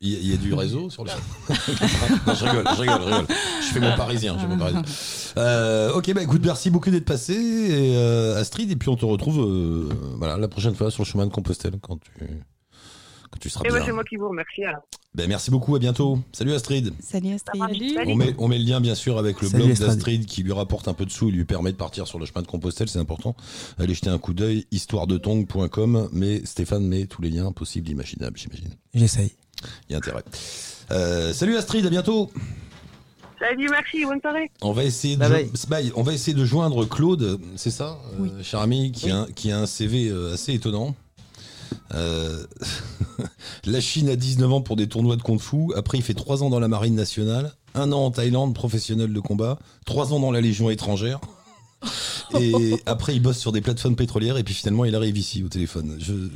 [0.00, 1.10] Il y, a- il y a du réseau sur le
[2.26, 3.26] Non, je rigole, je rigole, je rigole.
[3.60, 4.82] Je fais mon parisien, je fais mon parisien.
[5.38, 9.04] Euh, ok, bah écoute, merci beaucoup d'être passé, et, euh, Astrid, et puis on te
[9.04, 9.88] retrouve euh,
[10.18, 12.12] voilà, la prochaine fois sur le chemin de Compostelle quand tu,
[13.30, 13.78] quand tu seras Et bien.
[13.78, 14.64] ben c'est moi qui vous remercie.
[14.64, 14.82] Alors.
[15.14, 16.18] Ben, merci beaucoup, à bientôt.
[16.32, 16.92] Salut Astrid.
[17.00, 17.60] Salut Astrid.
[17.94, 18.10] Salut.
[18.12, 19.88] On met, on met le lien bien sûr avec le Salut, blog Astrid.
[19.90, 22.26] d'Astrid qui lui rapporte un peu de sous et lui permet de partir sur le
[22.26, 23.34] chemin de Compostelle, c'est important.
[23.78, 28.70] Allez jeter un coup d'œil, histoiredetong.com, mais Stéphane met tous les liens possibles, imaginables, j'imagine.
[28.94, 29.32] J'essaye.
[29.88, 30.22] Il y a intérêt.
[30.90, 32.30] Euh, salut Astrid, à bientôt.
[33.40, 34.50] Salut, merci, bonne soirée.
[34.62, 35.92] On va essayer de, Bye jo- bye.
[35.94, 38.30] On va essayer de joindre Claude, c'est ça, euh, Oui.
[38.42, 40.96] cher ami, qui, a, un- qui a un CV euh, assez étonnant.
[41.94, 42.44] Euh,
[43.64, 45.74] la Chine a 19 ans pour des tournois de kung fu.
[45.76, 49.20] Après, il fait 3 ans dans la marine nationale, un an en Thaïlande, professionnel de
[49.20, 51.20] combat, 3 ans dans la Légion étrangère.
[52.38, 55.48] Et après, il bosse sur des plateformes pétrolières et puis finalement, il arrive ici au
[55.48, 55.96] téléphone.
[55.98, 56.12] Je...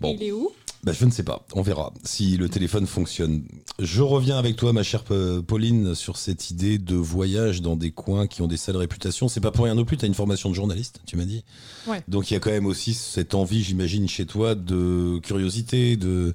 [0.00, 0.08] Bon.
[0.08, 0.50] Et il est où?
[0.84, 1.46] Bah, je ne sais pas.
[1.54, 3.44] On verra si le téléphone fonctionne.
[3.78, 5.04] Je reviens avec toi, ma chère
[5.46, 9.28] Pauline, sur cette idée de voyage dans des coins qui ont des sales réputations.
[9.28, 9.96] C'est pas pour rien non plus.
[9.96, 11.44] Tu as une formation de journaliste, tu m'as dit.
[11.86, 12.02] Ouais.
[12.08, 16.32] Donc il y a quand même aussi cette envie, j'imagine, chez toi de curiosité, de.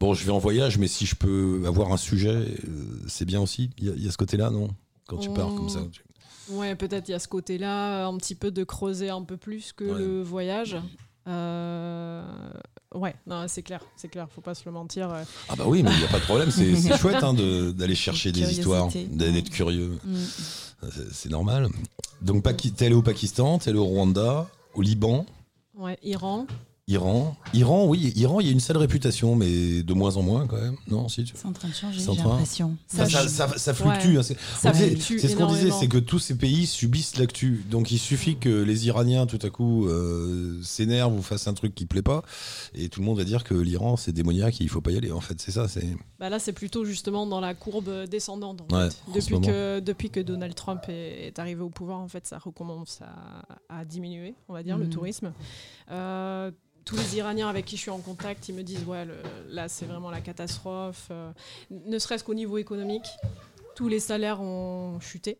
[0.00, 2.46] Bon, je vais en voyage, mais si je peux avoir un sujet, euh,
[3.08, 3.70] c'est bien aussi.
[3.78, 4.68] Il y, a- il y a ce côté-là, non?
[5.08, 5.80] Quand tu pars comme ça.
[5.80, 5.90] Mm.
[5.90, 6.02] tu-
[6.50, 9.72] Ouais, peut-être il y a ce côté-là, un petit peu de creuser un peu plus
[9.72, 9.98] que Ouais.
[9.98, 10.76] le voyage.
[11.26, 12.22] Euh,
[12.94, 15.10] Ouais, non, c'est clair, c'est clair, faut pas se le mentir.
[15.10, 15.22] euh.
[15.50, 16.50] Ah bah oui, mais il n'y a pas de problème.
[16.50, 19.98] C'est chouette hein, de- d'aller chercher des histoires, d'être curieux.
[20.04, 20.16] Mm.
[21.12, 21.68] C'est- normal.
[22.22, 22.42] Donc,
[22.76, 25.26] t'es allé au Pakistan, t'es allé au Rwanda, au Liban,
[25.74, 26.46] Ouais, Iran.
[26.88, 27.36] Iran.
[27.52, 30.56] Iran, oui, Iran, il y a une sale réputation, mais de moins en moins quand
[30.60, 30.76] même.
[30.88, 32.30] Non, si tu C'est en train de changer, C'est en j'ai train.
[32.30, 32.76] l'impression.
[32.86, 34.08] Ça, Ça, ça, je- ça- ça fluctue.
[34.08, 34.16] Ouais.
[34.18, 34.34] hein, c'est
[34.74, 37.62] fluctue c'est ce qu'on disait, c'est que tous ces pays subissent l'actu.
[37.70, 41.74] Donc il suffit que les Iraniens, tout à coup, euh, s'énervent ou fassent un truc
[41.74, 42.22] qui plaît pas,
[42.74, 44.96] et tout le monde va dire que l'Iran c'est démoniaque et il faut pas y
[44.96, 45.12] aller.
[45.12, 45.68] En fait, c'est ça.
[45.68, 45.86] C'est
[46.18, 48.62] Bah là, c'est plutôt justement dans la courbe descendante.
[48.72, 48.96] en Ouais, fait.
[49.10, 52.26] en ce depuis, que, depuis que Donald Trump est, est arrivé au pouvoir, en fait,
[52.26, 53.00] ça recommence
[53.68, 54.90] à, à diminuer, on va dire, le Mhm.
[54.90, 55.32] tourisme.
[55.90, 56.50] Euh,
[56.84, 59.16] tous les Iraniens avec qui je suis en contact, ils me disent ouais, le-
[59.48, 61.08] là, c'est vraiment la catastrophe.
[61.10, 61.32] euh,
[61.70, 63.06] ne serait-ce qu'au niveau économique,
[63.74, 65.38] tous les salaires ont chuté.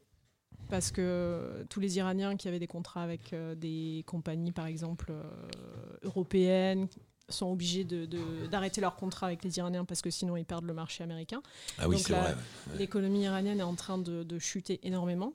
[0.69, 5.13] Parce que tous les Iraniens qui avaient des contrats avec euh, des compagnies, par exemple,
[6.03, 6.89] européennes,
[7.31, 10.65] sont obligés de- de- d'arrêter leur contrat avec les Iraniens parce que sinon ils perdent
[10.65, 11.43] le marché américain.
[11.79, 12.35] ah oui, Donc c'est vrai.
[12.79, 15.35] L'économie iranienne est en train de, de chuter énormément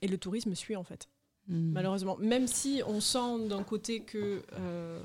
[0.00, 1.08] et le tourisme suit en fait,
[1.48, 1.72] Mm.
[1.72, 2.16] malheureusement.
[2.20, 5.00] Même si on sent d'un côté que euh,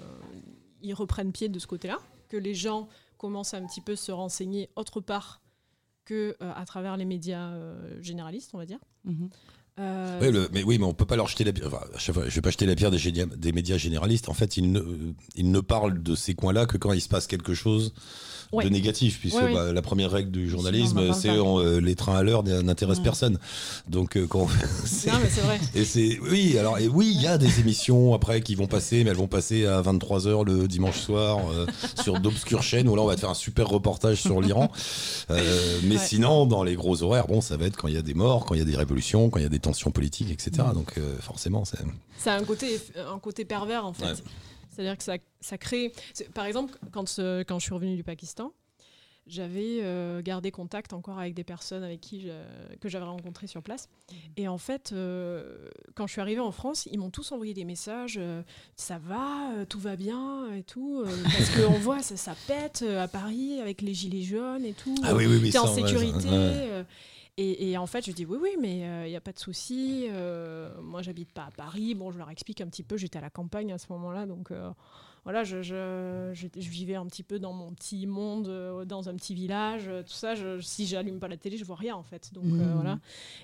[0.81, 4.11] ils reprennent pied de ce côté-là, que les gens commencent à un petit peu se
[4.11, 5.41] renseigner autre part
[6.05, 8.79] que euh, à travers les médias euh, généralistes, on va dire.
[9.05, 9.29] Mhm.
[9.79, 11.67] Euh, le- mais oui, mais on peut pas leur jeter la pierre.
[11.67, 14.29] Enfin, je vais pas jeter la pierre des, génia- des médias généralistes.
[14.29, 14.81] En fait, ils ne,
[15.35, 17.93] ils ne parlent de ces coins-là que quand il se passe quelque chose
[18.53, 18.63] Ouais.
[18.65, 22.43] de négatif, puisque bah, la première règle du journalisme, c'est euh, les trains à l'heure
[22.43, 23.03] n'intéressent Ouais.
[23.03, 23.39] personne.
[23.87, 24.47] Donc, euh, quand
[24.85, 25.59] c'est- Non, mais c'est vrai.
[25.75, 29.03] et c'est oui, alors et oui, il y a des émissions après qui vont passer,
[29.03, 31.65] mais elles vont passer à 23h le dimanche soir euh,
[32.01, 34.71] sur d'obscures chaînes où là on va te faire un super reportage sur l'Iran.
[35.31, 36.01] Euh, mais Ouais.
[36.05, 38.45] sinon, dans les gros horaires, bon, ça va être quand il y a des morts,
[38.45, 40.67] quand il y a des révolutions, quand il y a des tensions politiques, etc.
[40.73, 41.79] Donc forcément, c'est
[42.19, 42.79] C'est un côté,
[43.13, 44.23] un côté pervers en fait.
[44.73, 45.91] C'est-à-dire que ça, ça crée.
[46.33, 47.05] Par exemple, quand,
[47.47, 48.51] quand je suis revenue du Pakistan,
[49.25, 53.63] j'avais euh, gardé contact encore avec des personnes avec qui je- que j'avais rencontrées sur
[53.63, 53.87] place.
[54.35, 57.63] Et en fait, euh, quand je suis arrivée en France, ils m'ont tous envoyé des
[57.63, 58.41] messages euh,
[58.75, 61.05] ça va, tout va bien et tout.
[61.23, 64.95] parce qu'on voit, ça, ça pète à Paris avec les gilets jaunes et tout.
[65.03, 66.27] ah oui, oui, oui, T'es en sécurité.
[66.27, 66.83] ouais.
[67.39, 69.39] Euh, et, et en fait, je dis oui, oui, mais il n'y a pas de
[69.39, 70.07] souci.
[70.09, 71.95] euh, moi, j'habite pas à Paris.
[71.95, 72.97] Bon, je leur explique un petit peu.
[72.97, 74.69] J'étais à la campagne à ce moment-là, donc euh,
[75.23, 79.07] voilà, je, je, je- je vivais un petit peu dans mon petit monde, euh, dans
[79.09, 80.35] un petit village, euh, tout ça.
[80.35, 82.31] Je, si j'allume pas la télé, je vois rien en fait.
[82.33, 82.73] Donc euh, Mhm.
[82.75, 82.99] voilà.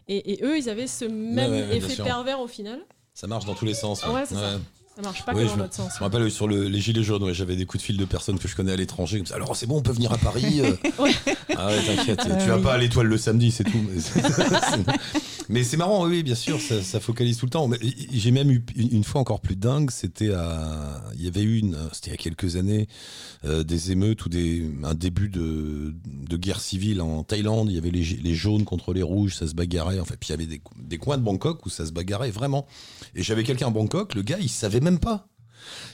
[0.08, 2.82] Et, et eux, ils avaient ce même ouais, ouais, bien effet pervers au final.
[3.14, 4.06] Ça marche dans tous les sens.
[4.06, 4.60] Ouais, c'est ça.
[5.00, 5.94] Ça marche pas je dans l'autre sens.
[5.96, 8.04] Je me rappelle sur le- les gilets jaunes, ouais, j'avais des coups de fil de
[8.04, 9.18] personnes que je connais à l'étranger.
[9.18, 10.60] comme ça, Alors c'est bon, on peut venir à Paris.
[10.60, 10.74] euh.
[11.00, 11.12] Ouais.
[11.56, 12.64] Ah ouais, t'inquiète, Ah tu vas oui.
[12.64, 13.82] pas à l'étoile le samedi, c'est tout.
[15.48, 17.70] Mais c'est- marrant, oui, bien sûr, ça, ça focalise tout le temps.
[18.12, 21.78] J'ai même eu une fois encore plus dingue, c'était à, il y avait eu une,
[21.94, 22.88] c'était il y a quelques années,
[23.46, 27.70] euh, des émeutes ou des, un début de, de guerre civile en Thaïlande.
[27.70, 30.00] Il y avait les, les jaunes contre les rouges, ça se bagarrait.
[30.02, 32.68] Enfin, puis il y avait des, des coins de Bangkok où ça se bagarrait vraiment.
[33.16, 35.28] Et j'avais quelqu'un à Bangkok, le gars, il savait même pas.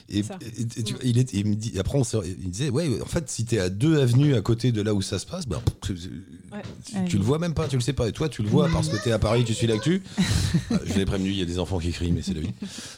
[0.08, 0.38] Et, Ça.
[0.40, 3.02] et- et tu vois, il, est, il me dit, après, on se- il disait, ouais,
[3.02, 5.46] en fait, si t'es à deux avenues à côté de là où ça se passe,
[5.46, 6.08] ben, tu, tu-
[6.52, 7.04] Ouais.
[7.08, 8.08] tu le vois même pas, tu le sais pas.
[8.08, 10.02] Et toi, tu le vois parce que t'es à Paris, tu suis l'actu.
[10.72, 12.52] Euh, Je l'ai prévenu, il y a des enfants qui crient, mais c'est la vie.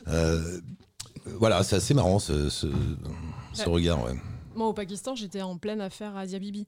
[0.08, 0.60] Euh,
[1.38, 2.66] voilà, c'est assez marrant ce, ce,
[3.54, 3.66] ce Ouais.
[3.72, 4.04] regard.
[4.04, 4.14] Ouais.
[4.54, 6.66] Moi, au Pakistan, j'étais en pleine affaire Asia Bibi.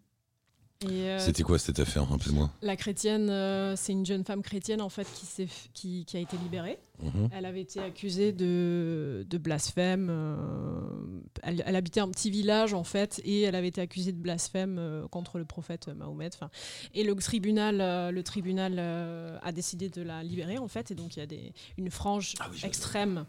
[0.83, 2.51] Et, euh, C'était quoi cette affaire Rappelle-moi.
[2.63, 6.37] La chrétienne, euh, c'est une jeune femme chrétienne en fait qui, qui, qui a été
[6.39, 6.79] libérée.
[7.03, 7.29] Mhm.
[7.33, 10.09] Elle avait été accusée de, de blasphème.
[10.11, 10.35] euh,
[11.43, 14.79] elle, elle habitait un petit village en fait et elle avait été accusée de blasphème
[14.79, 16.31] euh, contre le prophète Mahomet.
[16.95, 20.91] Et le tribunal, euh, le tribunal a décidé de la libérer en fait.
[20.91, 23.25] Et donc il y a des, une frange Ah oui, extrême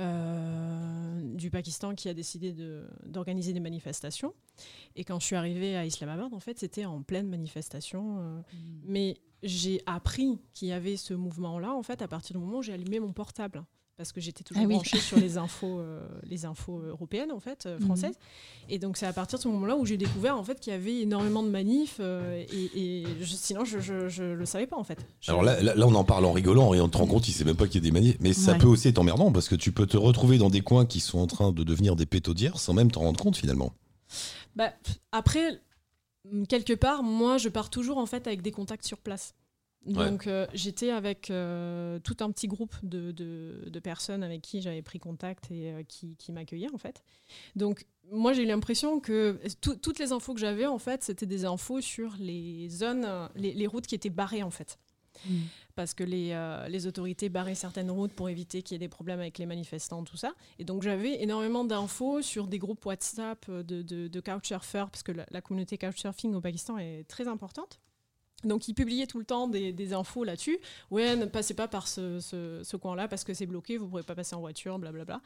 [0.00, 4.34] euh, du Pakistan qui a décidé de- d'organiser des manifestations.
[4.96, 8.18] Et quand je suis arrivée à Islamabad, en fait, c'était en pleine manifestation.
[8.20, 8.40] euh,
[8.84, 12.62] mais j'ai appris qu'il y avait ce mouvement-là, en fait, à partir du moment où
[12.62, 13.64] j'ai allumé mon portable.
[14.00, 14.76] Parce que j'étais toujours Ah oui.
[14.76, 17.84] branchée sur les infos, euh, les infos européennes, en fait, euh, Mhm.
[17.84, 18.14] françaises.
[18.70, 20.76] Et donc, c'est à partir de ce moment-là où j'ai découvert, en fait, qu'il y
[20.76, 21.98] avait énormément de manifs.
[22.00, 23.76] euh, et et je- sinon, je
[24.22, 25.04] ne le savais pas, en fait.
[25.20, 27.28] Je- Alors là, là, là, on en parle en rigolant et on te rend compte,
[27.28, 28.16] il sait même pas qu'il y a des manies.
[28.20, 28.58] Mais ça Ouais.
[28.58, 31.18] peut aussi être emmerdant parce que tu peux te retrouver dans des coins qui sont
[31.18, 33.74] en train de devenir des pétaudières sans même t'en rendre compte finalement.
[34.56, 34.72] Bah,
[35.12, 35.60] après,
[36.48, 39.34] quelque part, moi, je pars toujours en fait avec des contacts sur place.
[39.86, 44.60] Donc, euh, j'étais avec euh, tout un petit groupe de, de- de personnes avec qui
[44.60, 47.02] j'avais pris contact et euh, qui, qui m'accueillaient en fait.
[47.56, 51.26] Donc, moi, j'ai eu l'impression que tout- toutes les infos que j'avais en fait, c'était
[51.26, 54.78] des infos sur les zones, les, les routes qui étaient barrées en fait.
[55.26, 55.38] Mm.
[55.76, 56.36] Parce que les,
[56.68, 60.04] les autorités barraient certaines routes pour éviter qu'il y ait des problèmes avec les manifestants,
[60.04, 60.34] tout ça.
[60.58, 65.12] Et donc j'avais énormément d'infos sur des groupes WhatsApp de, de, de couchsurfers, parce que
[65.12, 67.80] la, la communauté couchsurfing au Pakistan est très importante.
[68.44, 70.58] Donc ils publiaient tout le temps des, des infos là-dessus.
[70.90, 73.90] Ouais, ne passez pas par ce, ce- ce coin-là parce que c'est bloqué, vous ne
[73.90, 75.20] pourrez pas passer en voiture, blablabla.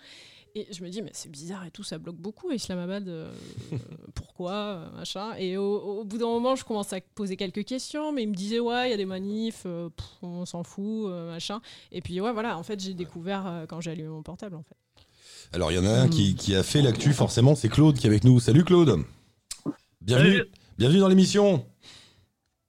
[0.56, 3.08] Et je me dis, mais c'est bizarre et tout, ça bloque beaucoup à Islamabad.
[3.08, 3.32] euh,
[4.14, 5.32] pourquoi euh, machin.
[5.38, 8.34] Et au, au bout d'un moment, je commence à poser quelques questions, mais il me
[8.34, 11.60] disait, ouais, il y a des manifs, euh, pff, on s'en fout, euh, machin.
[11.92, 14.62] Et puis, ouais, voilà, en fait, j'ai découvert euh, quand j'ai allumé mon portable, en
[14.62, 14.76] fait.
[15.52, 18.06] Alors il y en a un qui, qui a fait l'actu forcément, c'est Claude qui
[18.06, 18.40] est avec nous.
[18.40, 19.04] Salut Claude
[20.00, 20.50] Bienvenue, Salut.
[20.78, 21.66] bienvenue dans l'émission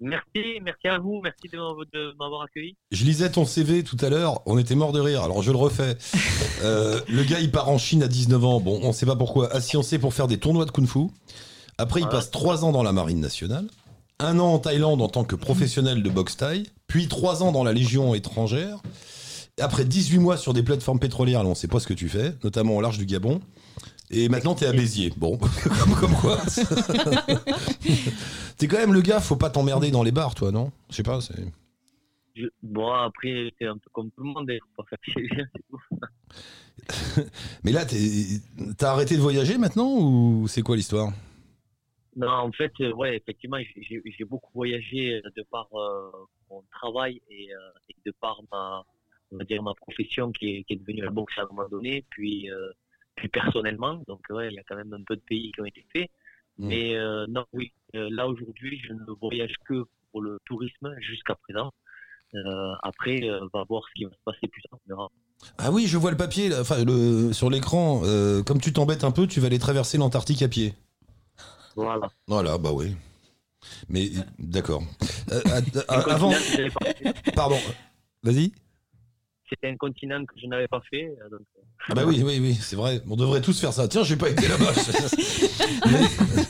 [0.01, 2.75] Merci, merci à vous, merci de m'avoir- accueilli.
[2.91, 5.57] Je lisais ton CV tout à l'heure, on était mort de rire, alors je le
[5.57, 5.97] refais.
[6.63, 9.53] Euh, le gars, il part en Chine à 19 ans, bon, on sait pas pourquoi,
[9.53, 11.07] à sciencé pour faire des tournois de kung-fu.
[11.77, 13.67] Après, il passe 3 ans dans la marine nationale,
[14.19, 17.63] un an en Thaïlande en tant que professionnel de boxe thaï, puis 3 ans dans
[17.65, 18.79] la Légion étrangère.
[19.59, 22.33] Après 18 mois sur des plateformes pétrolières, là, on sait pas ce que tu fais,
[22.43, 23.41] notamment au large du Gabon.
[24.11, 25.11] Et maintenant, t'es à Béziers.
[25.17, 25.37] Bon,
[25.99, 26.37] comme, quoi.
[28.57, 30.71] t'es quand même le gars, faut pas t'emmerder dans les bars, toi, non?
[30.89, 31.43] Je sais pas, c'est.
[32.35, 35.27] Je- Bon, après, c'est un peu comme tout le monde, il faut pas faire chier,
[35.29, 37.23] c'est tout.
[37.63, 38.41] Mais là, t'es-
[38.77, 41.11] t'as arrêté de voyager maintenant ou c'est quoi l'histoire?
[42.15, 46.11] Non, en fait, euh, ouais, effectivement, j'ai- beaucoup voyagé euh, de par euh,
[46.49, 47.57] mon travail et, euh,
[47.89, 48.83] et de par ma,
[49.31, 51.67] on va dire, ma profession qui est, qui est devenue la boxe à un moment
[51.67, 52.69] donné, puis, euh,
[53.15, 54.01] puis personnellement.
[54.07, 56.09] Donc, ouais, il y a quand même un peu de pays qui ont été faits.
[56.57, 56.67] Mm.
[56.67, 61.35] Mais euh, non, oui, euh, là aujourd'hui, je ne voyage que pour le tourisme jusqu'à
[61.35, 61.71] présent.
[62.33, 64.79] Euh, après, on va voir ce qui va se passer plus tard.
[64.85, 65.09] on verra.
[65.57, 68.01] Ah oui, je vois le papier là, enfin, le, sur l'écran.
[68.45, 70.73] comme tu t'embêtes un peu, tu vas aller traverser l'Antarctique à pied.
[71.75, 72.07] Voilà.
[72.27, 72.95] Voilà, bah oui.
[73.89, 74.83] Mais d'accord.
[75.89, 76.31] Avant,
[77.35, 77.57] pardon.
[78.23, 78.51] Vas-y.
[79.49, 81.05] C'était un continent que je n'avais pas fait.
[81.23, 83.01] euh, donc, euh, Ah bah oui, oui, oui, c'est vrai.
[83.07, 83.87] On devrait tous faire ça.
[83.87, 84.71] Tiens, j'ai pas été là-bas.
[85.91, 86.45] Mais-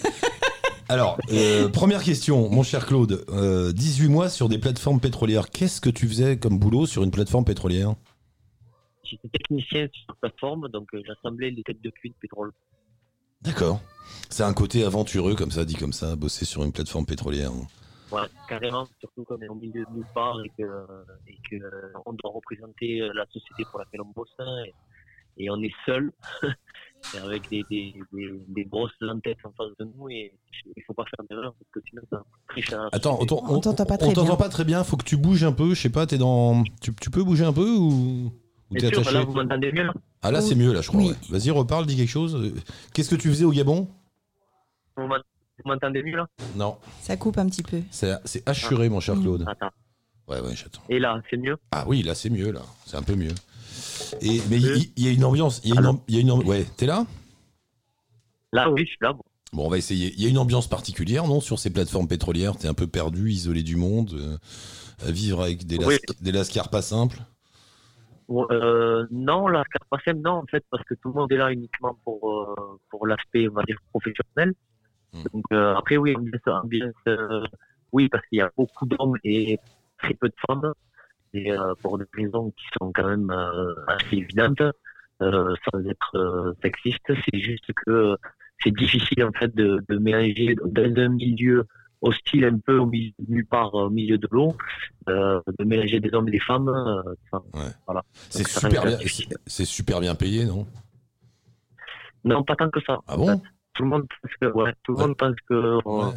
[0.88, 3.25] Alors, euh, première question, mon cher Claude.
[3.29, 5.49] Euh, 18 mois sur des plateformes pétrolières.
[5.49, 7.95] Qu'est-ce que tu faisais comme boulot sur une plateforme pétrolière?
[9.03, 12.51] J'étais technicien sur la plateforme, donc euh, j'assemblais les têtes de puits de pétrole.
[13.41, 13.81] D'accord.
[14.29, 17.51] C'est un côté aventureux, comme ça, dit comme ça, bosser sur une plateforme pétrolière.
[18.15, 20.63] Voilà, carrément, surtout quand on est au milieu de nulle part et que,
[21.28, 21.58] et que
[22.06, 24.63] on doit représenter euh, la société pour laquelle on bosse hein,
[25.38, 26.12] et, et on est seul
[27.13, 30.34] et avec des, des, des, des grosses lantettes en face de nous et
[30.78, 33.36] il faut pas faire d'erreur parce que sinon ça triche à Attends, société.
[33.47, 34.36] on, On t'entend pas très on t'entend bien.
[34.38, 34.84] pas très bien.
[34.86, 35.73] Faut que tu bouges un peu.
[35.73, 36.63] Je sais pas, t'es dans.
[36.82, 38.32] Tu, tu peux bouger un peu ou,
[38.71, 39.12] ou t'es attaché?
[39.12, 41.01] là vous m'entendez mieux là Ah là, c'est mieux là, je crois.
[41.01, 41.10] Oui.
[41.10, 41.15] ouais.
[41.30, 42.36] Vas-y, reparle, dis quelque chose.
[42.36, 42.54] Euh,
[42.93, 43.89] Qu'est-ce que tu faisais au Gabon?
[45.57, 46.27] Vous m'en- vous m'entendez mieux là?
[46.55, 47.81] Non, Ça coupe un petit peu.
[47.91, 49.45] c'est c'est assuré, mon cher Claude.
[49.47, 49.71] Attends.
[50.27, 50.81] Ouais, ouais, j'attends.
[50.89, 51.55] Et là, c'est mieux?
[51.71, 52.61] Ah oui, là, c'est mieux, là.
[52.85, 53.33] C'est un peu mieux.
[54.21, 55.61] Et, mais il il y, a une ambiance.
[55.63, 55.81] Il y a
[56.19, 57.05] une, y a Ouais, t'es là?
[58.53, 59.13] Là, oui, je suis là.
[59.13, 59.21] bon.
[59.53, 60.13] Bon, on va essayer.
[60.17, 63.29] Il y a une ambiance particulière, non Sur ces plateformes pétrolières, t'es un peu perdu,
[63.31, 64.37] isolé du monde, euh,
[65.07, 65.97] à vivre avec des, las- Oui.
[66.21, 67.19] des lascars pas simples?
[68.29, 71.95] Euh, non, la carte non, en fait, parce que tout le monde est là uniquement
[72.03, 74.53] pour, euh, pour l'aspect, on va dire, professionnel.
[75.15, 75.23] Hmm.
[75.34, 77.45] Donc, euh, après, oui, ambiance, ambiance, euh,
[77.91, 79.60] oui, parce qu'il y a beaucoup d'hommes et
[79.97, 80.73] très peu de femmes.
[81.34, 83.30] Et euh, pour des raisons qui sont quand même
[83.88, 84.62] assez évidentes,
[85.19, 88.17] sans être sexiste, c'est juste que
[88.63, 91.65] c'est difficile, en fait, de, de mélanger dans un milieu
[92.01, 94.56] hostile un peu au milieu, nulle part au milieu de l'eau,
[95.10, 96.69] euh, de mélanger des hommes et des femmes.
[96.69, 98.01] euh, enfin,
[98.43, 98.97] super bien.
[99.45, 100.67] C'est super bien payé, non?
[102.23, 102.99] Non, pas tant que ça.
[103.08, 103.41] Ah bon?
[103.75, 106.13] Tout le monde pense que, ouais, tout le monde pense que on, Ouais.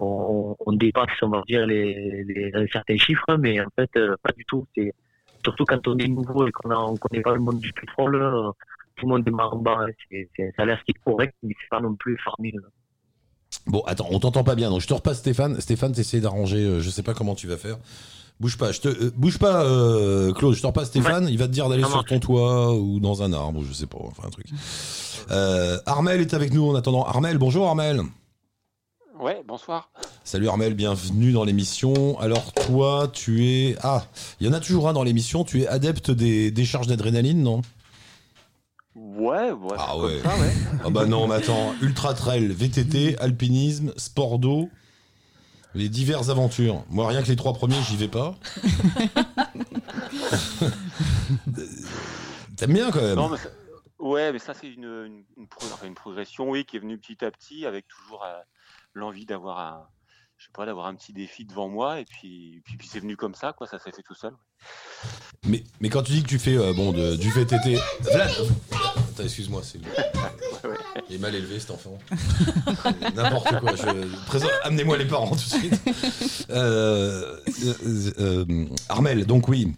[0.00, 4.16] on, on dépasse, on va dire, les, les, un certain chiffre, mais en fait, euh,
[4.22, 4.66] pas du tout.
[4.74, 4.92] C'est
[5.44, 8.50] surtout quand on est nouveau et qu'on on connaît pas le monde du pétrole, euh,
[8.96, 9.78] tout le monde démarre en bas.
[9.80, 9.92] hein.
[10.10, 12.60] C'est, c'est un salaire qui est correct, mais c'est pas non plus farmille.
[13.66, 15.60] Bon, attends, on t'entend pas bien, donc je te repasse Stéphane.
[15.60, 17.76] Stéphane, t'essayes d'arranger, euh, je sais pas comment tu vas faire.
[18.42, 21.46] Bouge pas, je te, euh, bouge pas, euh, Claude, je te repasse Stéphane, il va
[21.46, 24.30] te dire d'aller sur ton toit ou dans un arbre, je sais pas, enfin un
[24.30, 24.46] truc.
[25.30, 27.04] Euh, Armel est avec nous en attendant.
[27.04, 28.02] Armel, bonjour Armel.
[29.20, 29.92] Ouais, bonsoir.
[30.24, 32.18] Salut Armel, bienvenue dans l'émission.
[32.18, 33.76] Alors toi, tu es...
[33.80, 34.06] Ah,
[34.40, 37.62] il y en a toujours un dans l'émission, tu es adepte des décharges d'adrénaline, non?
[38.96, 39.76] Ouais, ouais.
[39.78, 40.20] Ah comme ouais.
[40.20, 40.52] ça, ouais.
[40.84, 44.68] Ah bah non, mais attends, ultra trail, VTT, alpinisme, sport d'eau,
[45.74, 46.84] les diverses aventures.
[46.90, 48.34] Moi, rien que les trois premiers, j'y vais pas.
[52.56, 53.50] T'aimes bien quand même Non, mais ça-
[53.98, 56.98] ouais, mais ça, c'est une, une, une pro- enfin, une progression, oui, qui est venue
[56.98, 58.38] petit à petit, avec toujours euh,
[58.94, 59.86] l'envie d'avoir un,
[60.36, 63.16] je sais pas, d'avoir un petit défi devant moi, et puis, puis, puis c'est venu
[63.16, 64.32] comme ça, quoi, ça s'est fait tout seul.
[65.46, 67.78] mais, mais quand tu dis que tu fais euh, bon, de- du VTT...
[68.02, 68.30] Vlad
[69.20, 69.78] excuse-moi, c'est...
[71.12, 71.98] Il est mal élevé cet enfant.
[73.14, 73.74] N'importe quoi.
[73.76, 74.46] Je...
[74.64, 75.74] Amenez-moi les parents tout de suite.
[76.48, 79.74] Euh, euh, euh, Armel, donc oui.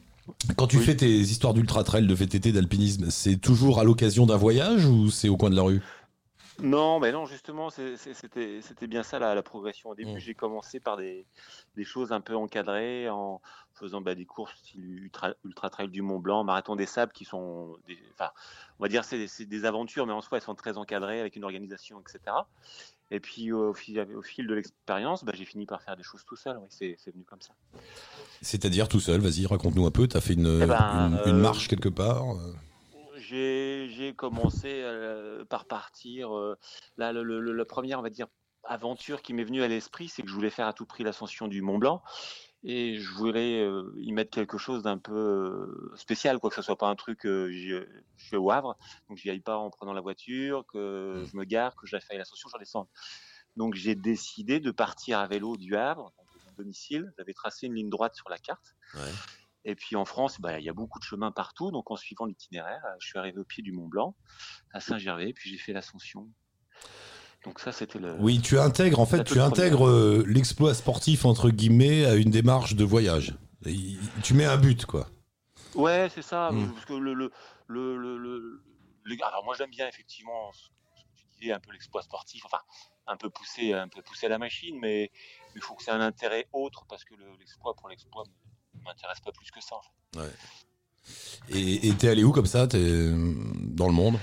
[0.56, 0.84] Quand tu Oui.
[0.84, 5.10] fais tes histoires d'ultra trail, de VTT, d'alpinisme, c'est toujours à l'occasion d'un voyage ou
[5.10, 5.82] c'est au coin de la rue?
[6.60, 9.90] Non, mais non, justement, c'était bien ça la, la progression.
[9.90, 10.18] Au début, Mm.
[10.18, 11.26] j'ai commencé par des,
[11.76, 13.40] des choses un peu encadrées, en
[13.74, 17.76] faisant bah, des courses ultra, ultra trail du Mont Blanc, marathon des sables, qui sont,
[17.88, 18.30] des, enfin,
[18.78, 21.44] on va dire, c'est des aventures, mais en soi, elles sont très encadrées avec une
[21.44, 22.36] organisation, etc.
[23.10, 26.24] Et puis, au fil, au fil de l'expérience, bah, j'ai fini par faire des choses
[26.24, 26.56] tout seul.
[26.58, 27.52] Oui, c'est venu comme ça.
[28.42, 30.06] C'est-à-dire tout seul, vas-y, raconte-nous un peu.
[30.06, 32.54] T'as fait une, Eh ben, une, une euh, marche quelque part euh,
[33.34, 36.36] J'ai commencé euh, par partir.
[36.36, 36.56] euh,
[36.96, 38.28] là, le, le- le- la première, on va dire,
[38.62, 41.48] aventure qui m'est venue à l'esprit, c'est que je voulais faire à tout prix l'ascension
[41.48, 42.02] du Mont Blanc.
[42.62, 46.78] Et je voulais euh, y mettre quelque chose d'un peu spécial, quoi que ce soit
[46.78, 47.20] pas un truc.
[47.24, 47.84] je
[48.16, 48.76] suis au Havre,
[49.08, 52.16] donc j'y aille pas en prenant la voiture, que je me gare, que j'aille faire
[52.16, 52.88] l'ascension, je redescends.
[53.56, 57.12] Donc j'ai décidé de partir à vélo du Havre, donc de mon domicile.
[57.18, 58.74] J'avais tracé une ligne droite sur la carte.
[59.66, 61.70] Et puis en France, bah, il y a beaucoup de chemins partout.
[61.70, 64.14] Donc en suivant l'itinéraire, euh, je suis arrivé au pied du Mont Blanc,
[64.72, 66.28] à Saint-Gervais, puis j'ai fait l'ascension.
[67.44, 68.14] Donc ça, c'était le.
[68.20, 72.74] Oui, tu intègres en fait, tu intègres euh, l'exploit sportif entre guillemets à une démarche
[72.74, 73.34] de voyage.
[73.66, 73.76] Et
[74.22, 75.08] tu mets un but quoi.
[75.74, 76.50] Ouais, c'est ça.
[76.52, 76.72] Mm.
[76.72, 77.30] Parce que le, le,
[77.68, 78.62] le,
[79.26, 80.72] alors moi j'aime bien effectivement ce que
[81.16, 82.60] tu disais, un peu l'exploit sportif, enfin
[83.06, 85.10] un peu pousser, un peu pousser la machine, mais
[85.54, 88.24] il faut que c'est un intérêt autre parce que le- l'exploit pour l'exploit
[88.84, 89.76] m'intéresse pas plus que ça.
[89.76, 90.32] En fait.
[91.50, 92.66] Et et t'es allé où comme ça?
[92.66, 94.18] T'es dans le monde?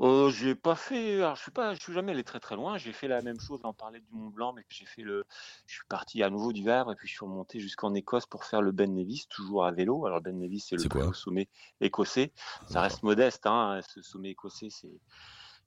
[0.00, 2.78] Euh, j'ai pas fait, alors je suis pas, je suis jamais allé très très loin.
[2.78, 5.26] J'ai fait la même chose, on parlait du Mont Blanc, mais j'ai fait le,
[5.66, 8.44] je suis parti à nouveau du Havre et puis je suis remonté jusqu'en Écosse pour
[8.44, 10.06] faire le Ben Nevis, toujours à vélo.
[10.06, 11.48] Alors le Ben Nevis c'est le plus haut sommet
[11.82, 12.32] écossais.
[12.66, 15.00] Ça reste modeste, hein, ce sommet écossais c'est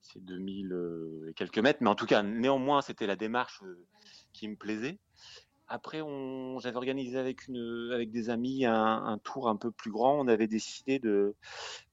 [0.01, 3.85] c'est 2000 euh, et quelques mètres, mais en tout cas néanmoins c'était la démarche euh,
[4.33, 4.97] qui me plaisait.
[5.67, 10.19] Après, on, j'avais organisé avec une, avec des amis un, tour un peu plus grand.
[10.19, 11.35] On avait décidé de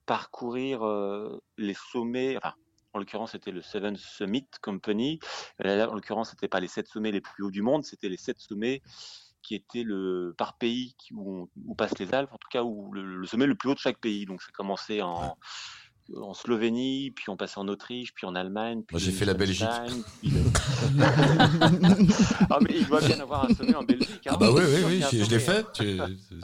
[0.06, 2.38] parcourir euh, les sommets.
[2.92, 5.20] En l'occurrence, c'était le Seven Summit Company.
[5.64, 8.38] En l'occurrence, c'était pas les sept sommets les plus hauts du monde, c'était les sept
[8.38, 8.82] sommets
[9.42, 13.16] qui étaient le par pays où, on- passent les Alpes, en tout cas où le,
[13.16, 14.26] le sommet le plus haut de chaque pays.
[14.26, 15.38] Donc, ça commençait en
[16.16, 18.82] en Slovénie, puis on passait en Autriche, puis en Allemagne.
[18.86, 19.66] Puis Moi, j'ai fait la Belgique.
[20.20, 20.40] Puis le-
[22.50, 24.26] ah mais il doit bien avoir un sommet en Belgique.
[24.26, 24.32] hein.
[24.34, 25.58] Ah bah oui, oui, oui, je, je l'ai fait.
[25.58, 25.64] hein.
[25.72, 25.98] tu-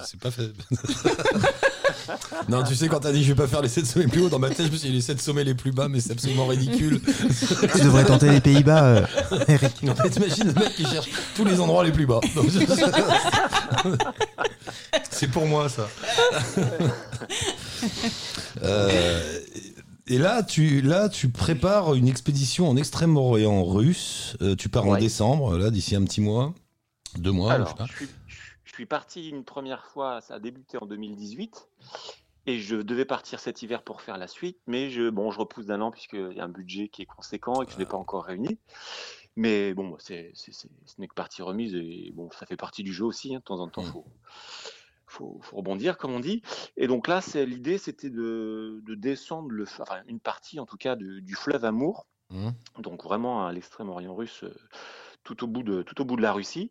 [0.05, 0.51] C'est pas fait.
[2.49, 4.29] non, tu sais, quand t'as dit je vais pas faire les 7 sommets plus hauts,
[4.29, 6.12] dans ma tête, je me suis dit les 7 sommets les plus bas, mais c'est
[6.12, 7.01] absolument ridicule.
[7.03, 9.07] Tu devrais tenter les Pays-Bas, euh,
[9.49, 9.72] Eric.
[9.88, 12.20] En fait, t'imagines le mec qui cherche tous les endroits les plus bas.
[15.11, 15.88] C'est pour moi, ça.
[18.62, 19.40] Euh,
[20.07, 24.37] et là tu, là, tu prépares une expédition en Extrême-Orient russe.
[24.42, 26.55] Euh, tu pars en décembre, là, d'ici un petit mois.
[27.18, 27.87] Deux mois, Alors, je sais pas.
[27.90, 28.26] je suis, je
[28.77, 31.69] suis parti une première fois, ça a débuté en 2018,
[32.47, 35.67] et je devais partir cet hiver pour faire la suite, mais je, bon, je repousse
[35.67, 37.97] d'un an puisqu'il y a un budget qui est conséquent et que je n'ai pas
[37.97, 38.59] encore réuni.
[39.35, 42.83] Mais bon, c'est, c'est- c'est- ce n'est que partie remise, et bon, ça fait partie
[42.85, 43.87] du jeu aussi, hein, de temps en temps, Mm.
[43.93, 44.07] faut,
[45.07, 46.43] faut, faut rebondir, comme on dit.
[46.77, 50.67] Et donc là, c'est, l'idée, c'était de, de descendre le, f- enfin, une partie, en
[50.67, 52.55] tout cas, du, du fleuve Amour, Mhm.
[52.79, 54.53] donc vraiment à l'extrême-orient russe, euh,
[55.27, 56.71] tout au bout de tout au bout de la Russie,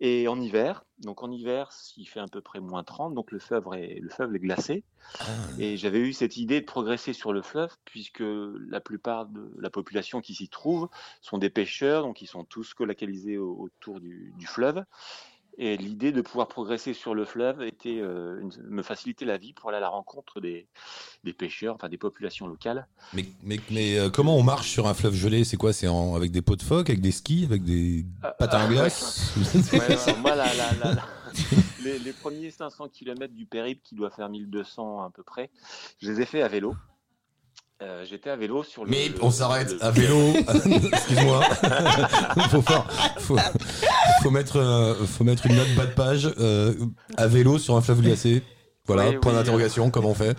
[0.00, 0.84] et en hiver.
[1.00, 4.08] Donc en hiver, il fait à peu près moins 30, donc le fleuve est le
[4.08, 4.84] fleuve est glacé.
[5.20, 5.24] Ah.
[5.58, 9.70] Et j'avais eu cette idée de progresser sur le fleuve, puisque la plupart de la
[9.70, 10.88] population qui s'y trouve
[11.20, 14.84] sont des pêcheurs, donc ils sont tous colocalisés au- autour du, du fleuve.
[15.58, 19.54] Et l'idée de pouvoir progresser sur le fleuve était euh, une- me faciliter la vie
[19.54, 20.66] pour aller à la rencontre des,
[21.24, 22.86] des pêcheurs, enfin des populations locales.
[23.14, 25.44] Mais, mais, mais, euh, comment on marche sur un fleuve gelé?
[25.44, 25.72] C'est quoi?
[25.72, 28.04] C'est avec des pots de phoque, avec des skis, avec des
[28.38, 29.32] patins à glace?
[29.72, 31.08] Ouais, moi, la- la- la- la-
[31.84, 35.50] les, les premiers 500 km du périple, qui doit faire 1200 à peu près,
[36.00, 36.74] je les ai fait à vélo.
[37.82, 38.90] Euh, J'étais à vélo sur le.
[38.90, 40.32] Mais on s'arrête le- à vélo.
[40.92, 41.42] Excuse-moi.
[42.50, 43.36] faut, faire- faut,
[44.26, 46.74] faut mettre, euh, faut mettre une note bas de page euh,
[47.16, 48.42] à vélo sur un fleuve glacé.
[48.86, 50.36] Voilà, Oui, point oui, d'interrogation, comment on fait?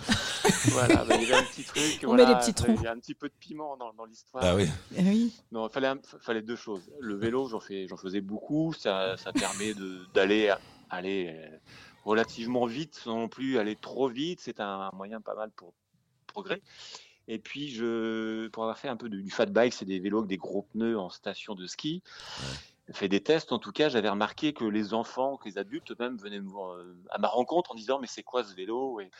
[0.72, 2.04] Voilà, bah, il y avait un petit truc.
[2.06, 2.74] On met des petits trous.
[2.78, 4.44] Il y a un petit peu de piment dans, dans l'histoire.
[4.44, 4.66] Ah oui.
[4.96, 5.32] Eh oui.
[5.52, 6.82] Non, il fallait, deux choses.
[7.00, 8.74] Le vélo, j'en fais, j'en faisais beaucoup.
[8.78, 10.52] Ça, ça permet de- d'aller
[10.90, 11.56] aller euh,
[12.04, 14.40] relativement vite, sans non plus aller trop vite.
[14.42, 15.72] C'est un moyen pas mal pour
[16.26, 16.60] progrès.
[17.26, 20.18] Et puis, je, pour avoir fait un peu de- du fat bike, c'est des vélos
[20.18, 22.02] avec des gros pneus en station de ski.
[22.92, 26.16] Fait des tests, en tout cas, j'avais remarqué que les enfants, que les adultes même
[26.16, 29.00] venaient me voir, euh, à ma rencontre en disant mais c'est quoi ce vélo?
[29.00, 29.10] Et,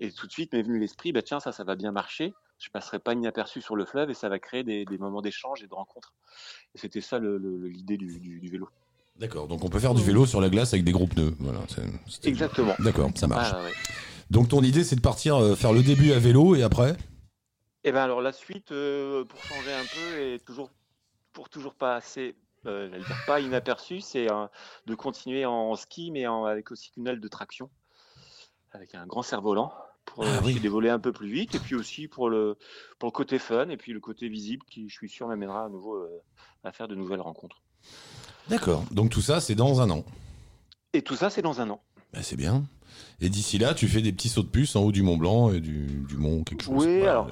[0.00, 2.68] et tout de suite m'est venu l'esprit, bah tiens ça ça va bien marcher, je
[2.70, 5.68] passerai pas inaperçu sur le fleuve et ça va créer des, des moments d'échange et
[5.68, 6.12] de rencontre.
[6.74, 8.68] Et c'était ça l'idée du, du- du vélo.
[9.16, 11.36] D'accord, donc on peut faire du vélo sur la glace avec des gros pneus.
[11.38, 11.60] Voilà,
[12.24, 12.74] Exactement.
[12.80, 13.52] D'accord, ça marche.
[13.52, 13.72] Ah, ouais.
[14.30, 16.96] Donc ton idée c'est de partir euh, faire le début à vélo et après?
[17.84, 20.70] Et ben alors la suite, euh, pour changer un peu et toujours
[21.32, 22.34] pour toujours pas assez,
[22.66, 24.46] euh, pas inaperçu, c'est euh,
[24.86, 27.70] de continuer en ski mais en- avec aussi une aile de traction,
[28.72, 29.72] avec un grand cerf-volant
[30.04, 30.58] pour Ah euh, oui.
[30.60, 32.56] d'évoluer un peu plus vite et puis aussi pour le
[32.98, 35.68] pour le côté fun et puis le côté visible qui je suis sûr m'amènera à
[35.68, 36.22] nouveau euh,
[36.64, 37.62] à faire de nouvelles rencontres.
[38.48, 40.04] D'accord, donc tout ça c'est dans un an.
[40.92, 41.82] Et tout ça c'est dans un an.
[42.12, 42.64] Bah, c'est bien.
[43.20, 45.52] Et d'ici là, tu fais des petits sauts de puce en haut du Mont Blanc
[45.52, 46.84] et du, du Mont quelque chose.
[46.86, 47.28] Oui, alors,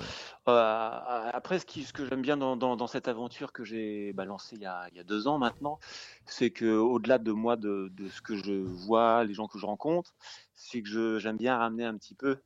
[0.48, 4.12] Euh, après, ce, qui, ce que j'aime bien dans, dans, dans cette aventure que j'ai
[4.12, 5.79] bah, lancée il y, a, il y a deux ans maintenant,
[6.27, 9.66] c'est que au-delà de moi, de, de ce que je vois, les gens que je
[9.66, 10.14] rencontre,
[10.55, 12.38] c'est que j'aime bien ramener un petit peu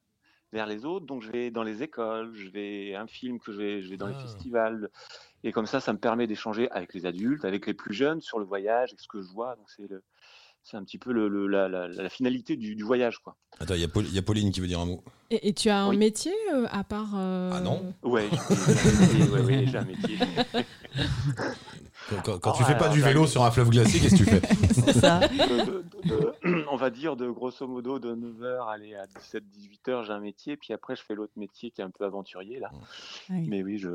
[0.53, 1.07] vers les autres.
[1.07, 3.97] Donc, je vais dans les écoles, je vais un film que je vais, je vais
[3.97, 4.23] dans les Ah.
[4.23, 4.91] festivals,
[5.43, 8.39] et comme ça, ça me permet d'échanger avec les adultes, avec les plus jeunes sur
[8.39, 9.57] le voyage, et ce que je vois.
[9.57, 10.03] Donc, c'est le-
[10.69, 13.37] c'est un petit peu le, le- la, la- la finalité du, du voyage, quoi.
[13.61, 15.05] Attends, il y, a y Pauline qui veut dire un mot.
[15.31, 15.97] Et, et tu as un Oui.
[15.97, 17.13] métier euh, à part.
[17.15, 18.39] euh, Ah non Ouais, j'ai-
[18.75, 20.19] j'ai un métier, ouais, ouais, j'ai un métier.
[22.25, 24.19] Quand, quand- Oh, tu fais pas du vélo bah, sur un fleuve glacé, qu'est-ce que
[24.19, 24.41] tu fais
[24.75, 25.19] C'est ça.
[25.21, 30.13] de- de- de- on va dire de grosso modo de 9h aller à 17-18h j'ai
[30.13, 32.77] un métier puis après je fais l'autre métier qui est un peu aventurier là Ah
[33.31, 33.47] oui.
[33.49, 33.89] mais oui je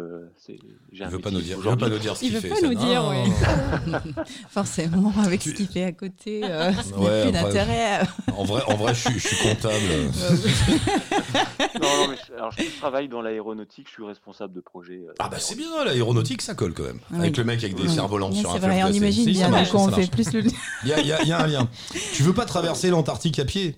[0.45, 0.59] j'ai
[0.91, 2.41] Il un veut pas nous dire, il veut pas nous dire ce Il qu'il veut
[2.41, 2.49] fait.
[2.49, 2.68] pas ça.
[2.68, 4.24] nous dire, non.
[4.49, 8.01] Forcément, avec Tu- ce qu'il fait à côté, euh, ça n'a Ouais, plus d'intérêt.
[8.36, 9.76] En vrai, en vrai, je suis, je suis comptable.
[11.82, 15.14] non, non, mais je, alors, je travaille dans l'aéronautique je suis responsable de projet euh,
[15.20, 16.99] Ah bah c'est bien, l'aéronautique, ça colle quand même.
[17.12, 17.20] Oui.
[17.20, 18.97] Avec le mec avec des Cerfs-volants sur un C'est fleuve vrai, on glacé.
[18.97, 19.49] imagine Si, ça bien.
[19.49, 20.41] marche, Donc on ça fait plus le.
[20.84, 21.70] Il y a, il y a- il y a un lien.
[22.14, 23.76] Tu veux pas traverser l'Antarctique à pied?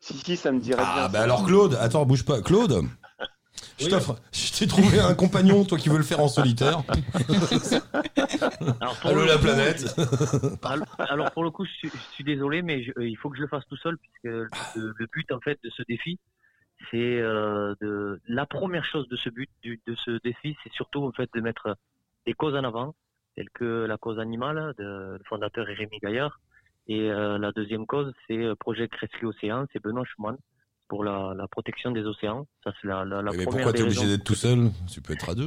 [0.00, 2.40] Si si ça me dirait Ah bien bah alors Claude, attends, bouge pas.
[2.42, 2.84] Claude?
[3.78, 6.82] Je t'offre, je t'ai trouvé un compagnon, toi qui veux le faire en solitaire.
[8.80, 9.94] Alors, pour Allô le la coup, planète.
[10.62, 13.30] Alors, alors, pour le coup, je suis, je suis désolé, mais je- euh, il faut
[13.30, 16.18] que je le fasse tout seul, puisque le, le but en fait de ce défi,
[16.90, 21.04] c'est euh, de la première chose de ce but, du- de ce défi, c'est surtout
[21.04, 21.76] en fait de mettre
[22.26, 22.94] des causes en avant,
[23.34, 26.40] telles que la cause animale de le fondateur est Rémi Gaillard,
[26.88, 30.36] et euh, la deuxième cause, c'est euh, Projet Rescue Océan, c'est Benoît Schumann
[30.88, 32.46] pour la, la protection des océans.
[32.64, 35.14] Ça c'est la, la, la mais première pourquoi t'es obligé d'être tout seul Tu peux
[35.14, 35.46] être à deux.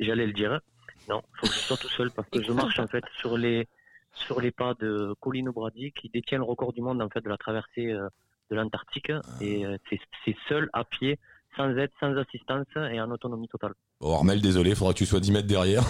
[0.00, 0.60] J'allais le dire.
[1.08, 3.68] Non, faut que je sois tout seul parce que je marche en fait sur les
[4.14, 7.28] sur les pas de Colin O'Brady qui détient le record du monde en fait de
[7.28, 8.08] la traversée euh,
[8.50, 11.18] de l'Antarctique et euh, c'est c'est seul à pied,
[11.56, 13.74] sans aide, sans assistance et en autonomie totale.
[14.00, 15.84] Bon, Armel, désolé, faudra que tu sois 10 mètres derrière.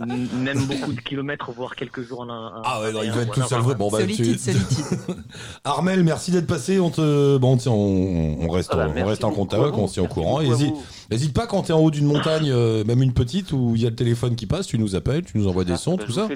[0.00, 2.28] Même beaucoup de kilomètres, voire quelques jours en.
[2.30, 3.62] en- Ah ouais, non, il va être tout seul.
[3.76, 4.84] Bon, bah, solitude, tu- solitude.
[5.64, 6.80] Armel, merci d'être passé.
[6.80, 9.74] On te, bon, tiens, on, on reste, Ah bah, on merci reste en beaucoup contact,
[9.76, 10.38] on se tient au courant.
[10.40, 10.82] beaucoup à Hésite, vous.
[11.10, 13.86] hésite pas quand t'es en haut d'une montagne, euh, même une petite, où il y
[13.86, 16.04] a le téléphone qui passe, tu nous appelles, tu nous envoies des Ah, sons, bah,
[16.06, 16.28] tout ça.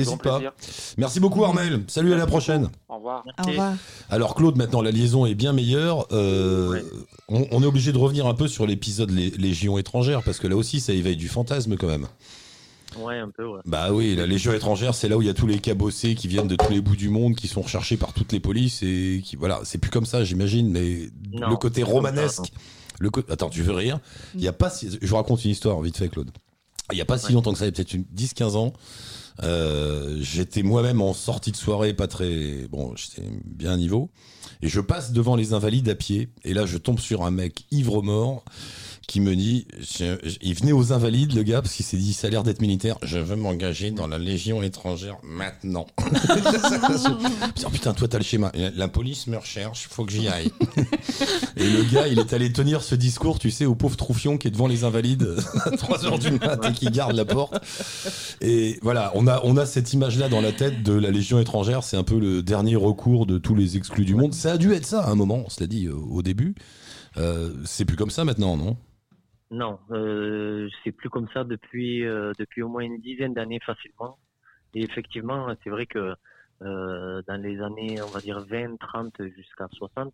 [0.00, 0.40] grand pas.
[0.96, 1.82] Merci beaucoup, Armel.
[1.86, 2.70] Salut, à la prochaine.
[2.88, 3.50] au revoir Au Merci.
[3.50, 3.74] revoir.
[4.10, 6.06] Alors, Claude, maintenant, la liaison est bien meilleure.
[6.12, 6.80] Euh,
[7.28, 10.46] on, on est obligé de revenir un peu sur l'épisode Lé- Légion étrangère, parce que
[10.46, 12.06] là aussi, ça éveille du fantasme quand même.
[13.00, 13.60] Ouais, un peu, ouais.
[13.64, 16.28] Bah oui, la Légion étrangère, c'est là où il y a tous les cabossés qui
[16.28, 19.20] viennent de tous les bouts du monde, qui sont recherchés par toutes les polices et
[19.24, 22.52] qui voilà, c'est plus comme ça, j'imagine, mais Non, le côté ça, romanesque.
[23.00, 23.98] le co- Attends, tu veux rire?
[24.36, 24.88] Il y a pas si...
[25.02, 26.30] je vous raconte une histoire vite fait Claude.
[26.92, 27.32] Il y a pas si Ouais.
[27.32, 28.72] longtemps que ça, il y a peut-être une 10-15 ans.
[29.42, 34.10] Euh, j'étais moi-même en sortie de soirée, pas très bon, j'étais bien niveau,
[34.62, 37.66] et je passe devant les invalides à pied, et là je tombe sur un mec
[37.70, 38.44] ivre mort
[39.06, 42.12] qui me dit, je- je- il venait aux invalides, le gars, parce qu'il s'est dit,
[42.12, 45.86] ça a l'air d'être militaire, je veux m'engager dans la Légion étrangère maintenant.
[47.64, 48.52] oh, putain, toi, t'as le schéma.
[48.76, 50.50] La police me recherche, faut que j'y aille.
[51.56, 54.48] Et le gars, il est allé tenir ce discours, tu sais, au pauvre Troufion qui
[54.48, 57.54] est devant les invalides à 3h du mat et qui garde la porte.
[58.40, 61.82] Et voilà, on a, on a cette image-là dans la tête de la Légion étrangère,
[61.84, 64.34] c'est un peu le dernier recours de tous les exclus du monde.
[64.34, 66.54] Ça a dû être ça à un moment, cela dit, euh, au début.
[67.16, 68.76] Euh, c'est plus comme ça maintenant, non?
[69.54, 74.18] Non, euh, c'est plus comme ça depuis euh, depuis au moins une dizaine d'années facilement.
[74.74, 76.16] Et effectivement, c'est vrai que
[76.62, 80.12] euh, dans les années, on va dire 20, 30 jusqu'à 60,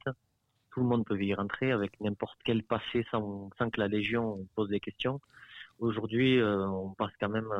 [0.70, 4.46] tout le monde peut y rentrer avec n'importe quel passé sans, sans que la Légion
[4.54, 5.22] pose des questions.
[5.78, 7.50] Aujourd'hui, euh, on passe quand même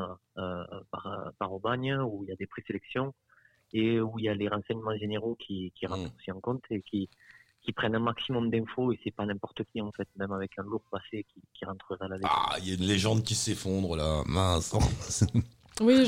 [0.90, 3.14] par, par Aubagne où il y a des présélections
[3.72, 6.16] et où il y a les renseignements généraux qui, qui rentrent Mm.
[6.18, 7.08] aussi en compte et qui,
[7.62, 10.62] qui prennent un maximum d'infos et c'est pas n'importe qui en fait, même avec un
[10.62, 12.28] lourd passé qui, qui rentre dans la Légion.
[12.30, 14.74] Ah, il y a une légende qui s'effondre là, mince.
[15.82, 16.04] Oui,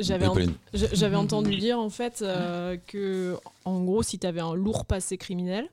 [0.00, 4.84] j'avais en- entendu dire en fait euh, que, en gros, si tu avais un lourd
[4.84, 5.68] passé criminel,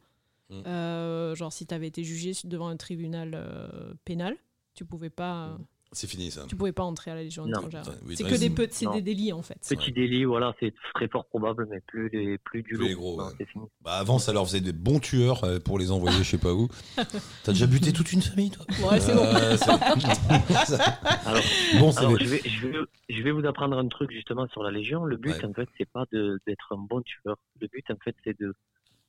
[0.50, 0.68] Mm.
[0.68, 4.36] euh, genre si tu avais été jugé devant un tribunal euh, pénal,
[4.76, 5.58] tu pouvais pas,
[5.94, 6.46] C'est fini ça.
[6.48, 7.84] tu pouvais pas entrer à la Légion étrangère.
[8.06, 8.56] Oui, C'est que des, raison.
[8.56, 8.94] pe- c'est Non.
[8.96, 9.58] des délits en fait.
[9.68, 13.18] Petit délit, voilà, c'est très fort probable, mais plus, les, plus du Plus les gros,
[13.18, 13.34] Non, ouais.
[13.38, 13.66] c'est fini.
[13.82, 16.54] Bah avant, ça leur faisait des bons tueurs euh, pour les envoyer je sais pas
[16.54, 16.68] où.
[17.44, 18.66] T'as déjà buté toute une famille, toi?
[18.90, 19.24] Ouais, c'est bon.
[19.24, 19.70] Euh, c'est-
[21.26, 21.44] Alors,
[21.80, 22.78] bon, alors je, vais, je, vais,
[23.10, 25.04] je vais vous apprendre un truc justement sur la Légion.
[25.06, 25.46] Le but, Ouais.
[25.46, 27.38] en fait, c'est pas de- d'être un bon tueur.
[27.62, 28.54] Le but, en fait, c'est de,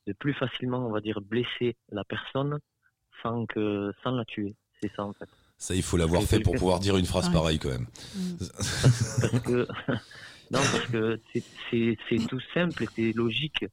[0.06, 2.58] de plus facilement, on va dire, blesser la personne
[3.22, 4.54] sans, que, sans la tuer.
[4.82, 5.28] C'est ça, en fait.
[5.56, 7.32] Ça, il faut l'avoir fait pour pouvoir dire une phrase Ouais.
[7.32, 7.86] pareille quand même.
[9.20, 9.66] Parce que,
[10.50, 13.64] non, parce que c'est- tout simple et c'est logique.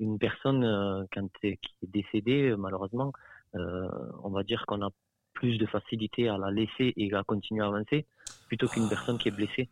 [0.00, 3.12] Une personne, euh, quand elle- qui est décédée, euh, malheureusement,
[3.56, 3.86] euh,
[4.22, 4.88] on va dire qu'on a
[5.34, 8.06] plus de facilité à la laisser et à continuer à avancer
[8.48, 9.68] plutôt qu'une personne qui est blessée.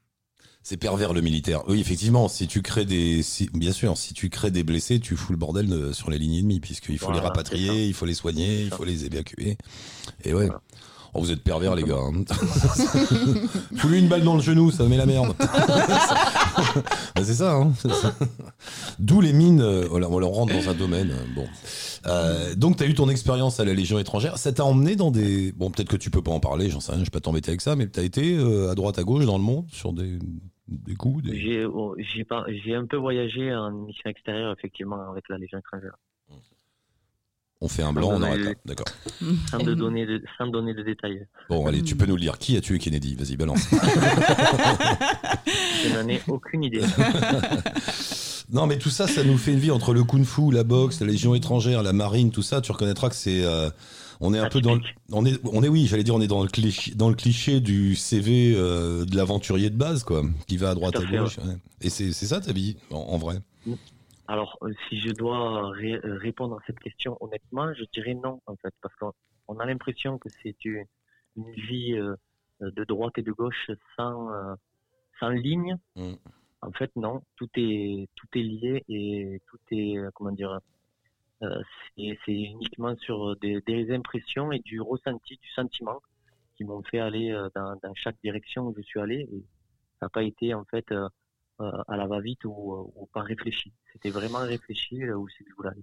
[0.64, 1.62] C'est pervers le militaire.
[1.68, 5.16] Oui, effectivement, si tu crées des, si- bien sûr, si tu crées des blessés, tu
[5.16, 8.06] fous le bordel de- sur les lignes ennemies, puisqu'il faut les Voilà, rapatrier, il faut
[8.06, 9.56] les soigner, il faut les évacuer.
[10.24, 10.46] Et ouais.
[10.46, 10.60] Voilà.
[11.14, 11.98] Oh, vous êtes pervers, les gars.
[11.98, 12.24] hein.
[13.76, 15.34] Fous-lui une balle dans le genou, ça met la merde.
[17.14, 18.14] Bah, c'est ça, hein, c'est ça.
[18.98, 19.60] D'où les mines.
[19.60, 21.10] euh, voilà, on leur rentre dans un domaine.
[21.10, 21.46] euh, Bon.
[22.06, 24.36] Euh, donc, tu as eu ton expérience à la Légion étrangère.
[24.38, 25.52] Ça t'a emmené dans des.
[25.52, 27.50] Bon, peut-être que tu peux pas en parler, j'en sais rien, je vais pas t'embêter
[27.50, 29.92] avec ça, mais tu as été euh, à droite, à gauche dans le monde sur
[29.92, 30.18] des,
[30.68, 31.22] des coups.
[31.24, 31.38] Des...
[31.40, 35.58] J'ai oh, j'ai pas- j'ai un peu voyagé en mission extérieure, effectivement, avec la Légion
[35.58, 35.96] étrangère.
[37.64, 38.28] On fait un blanc, on Ouais.
[38.28, 38.52] arrête là.
[38.64, 38.86] D'accord.
[39.50, 41.26] Sans, de donner de, sans donner de détails.
[41.48, 42.36] Bon, allez, tu peux nous le dire.
[42.38, 43.14] Qui a tué Kennedy?
[43.14, 43.68] Vas-y, balance.
[45.84, 46.82] Je n'en ai aucune idée.
[48.52, 51.06] Non, mais tout ça, ça nous fait une vie entre le kung-fu, la boxe, la
[51.06, 52.60] légion étrangère, la marine, tout ça.
[52.60, 53.70] Tu reconnaîtras que c'est, euh,
[54.20, 56.26] on est un peu dans, le, on est, on est oui, j'allais dire, on est
[56.26, 60.58] dans le cliché, dans le cliché du CV euh, de l'aventurier de base, quoi, qui
[60.58, 61.38] va à droite, à, fait, gauche.
[61.38, 61.54] ouais.
[61.80, 63.38] Et c'est, c'est ça ta vie, en, en vrai?
[64.29, 68.41] Alors, euh, si je dois ré- euh, répondre à cette question honnêtement, je dirais non,
[68.47, 69.12] en fait, parce qu'on
[69.49, 70.85] on a l'impression que c'est une,
[71.37, 72.14] une vie euh,
[72.61, 74.55] de droite et de gauche sans, euh,
[75.18, 75.77] sans ligne.
[75.97, 76.14] Mm.
[76.62, 80.61] En fait, non, tout est, tout est lié et tout est, comment dire,
[81.43, 81.62] euh,
[81.97, 86.01] c'est uniquement sur des, des impressions et du ressenti, du sentiment
[86.55, 89.29] qui m'ont fait aller dans, dans chaque direction où je suis allé.
[89.33, 89.43] Et
[89.99, 90.87] ça n'a pas été, en fait,
[91.88, 93.72] à la va-vite ou, ou pas réfléchi.
[93.92, 95.82] C'était vraiment réfléchi là où c'est que je voulais aller.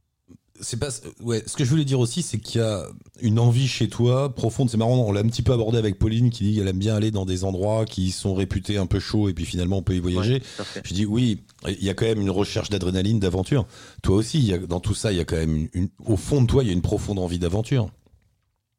[0.61, 0.89] C'est pas,
[1.21, 1.41] ouais.
[1.47, 2.85] Ce que je voulais dire aussi, c'est qu'il y a
[3.21, 4.69] une envie chez toi profonde.
[4.69, 6.95] C'est marrant, on l'a un petit peu abordé avec Pauline qui dit qu'elle aime bien
[6.95, 9.95] aller dans des endroits qui sont réputés un peu chauds et puis finalement on peut
[9.95, 10.41] y voyager.
[10.59, 10.81] Ouais.
[10.83, 13.65] Je dis oui, il y a quand même une recherche d'adrénaline, d'aventure.
[14.03, 15.89] Toi aussi, il y a, dans tout ça, il y a quand même une, une-
[16.05, 17.89] au fond de toi, il y a une profonde envie d'aventure.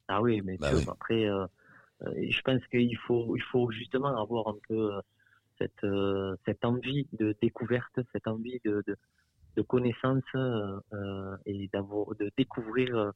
[0.07, 0.83] Ah oui, mais Bah oui.
[0.87, 1.45] après, euh,
[2.03, 4.99] euh, je pense qu'il faut, il faut justement avoir un peu euh,
[5.61, 8.97] cette, euh, cette envie de découverte, cette envie de, de,
[9.57, 13.11] de connaissance euh, euh, et d'avoir, de découvrir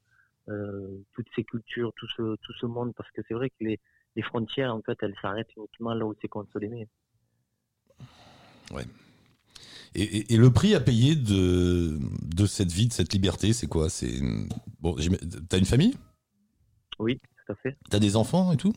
[1.14, 3.80] toutes ces cultures, tout ce, tout ce monde, parce que c'est vrai que les,
[4.16, 6.30] les frontières, en fait, elles s'arrêtent uniquement là où c'est
[6.60, 6.88] met.
[8.72, 8.86] Ouais.
[9.96, 13.68] Et, et- et le prix à payer de, de cette vie, de cette liberté, c'est
[13.68, 13.90] quoi?
[13.90, 14.20] C'est
[14.82, 14.96] bon.
[15.50, 15.96] T'as une famille?
[17.00, 17.76] Oui, tout à fait.
[17.90, 18.74] T'as des enfants et tout?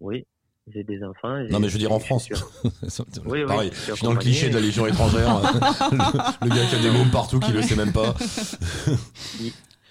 [0.00, 0.26] Oui,
[0.66, 1.36] j'ai des enfants.
[1.50, 2.28] Non, mais je veux dire en France.
[2.28, 2.42] Pareil,
[3.26, 5.28] Oui, oui, je je suis suis dans le cliché de la Légion étrangère.
[5.40, 8.14] le, le gars qui a des mômes partout qui le sait même pas.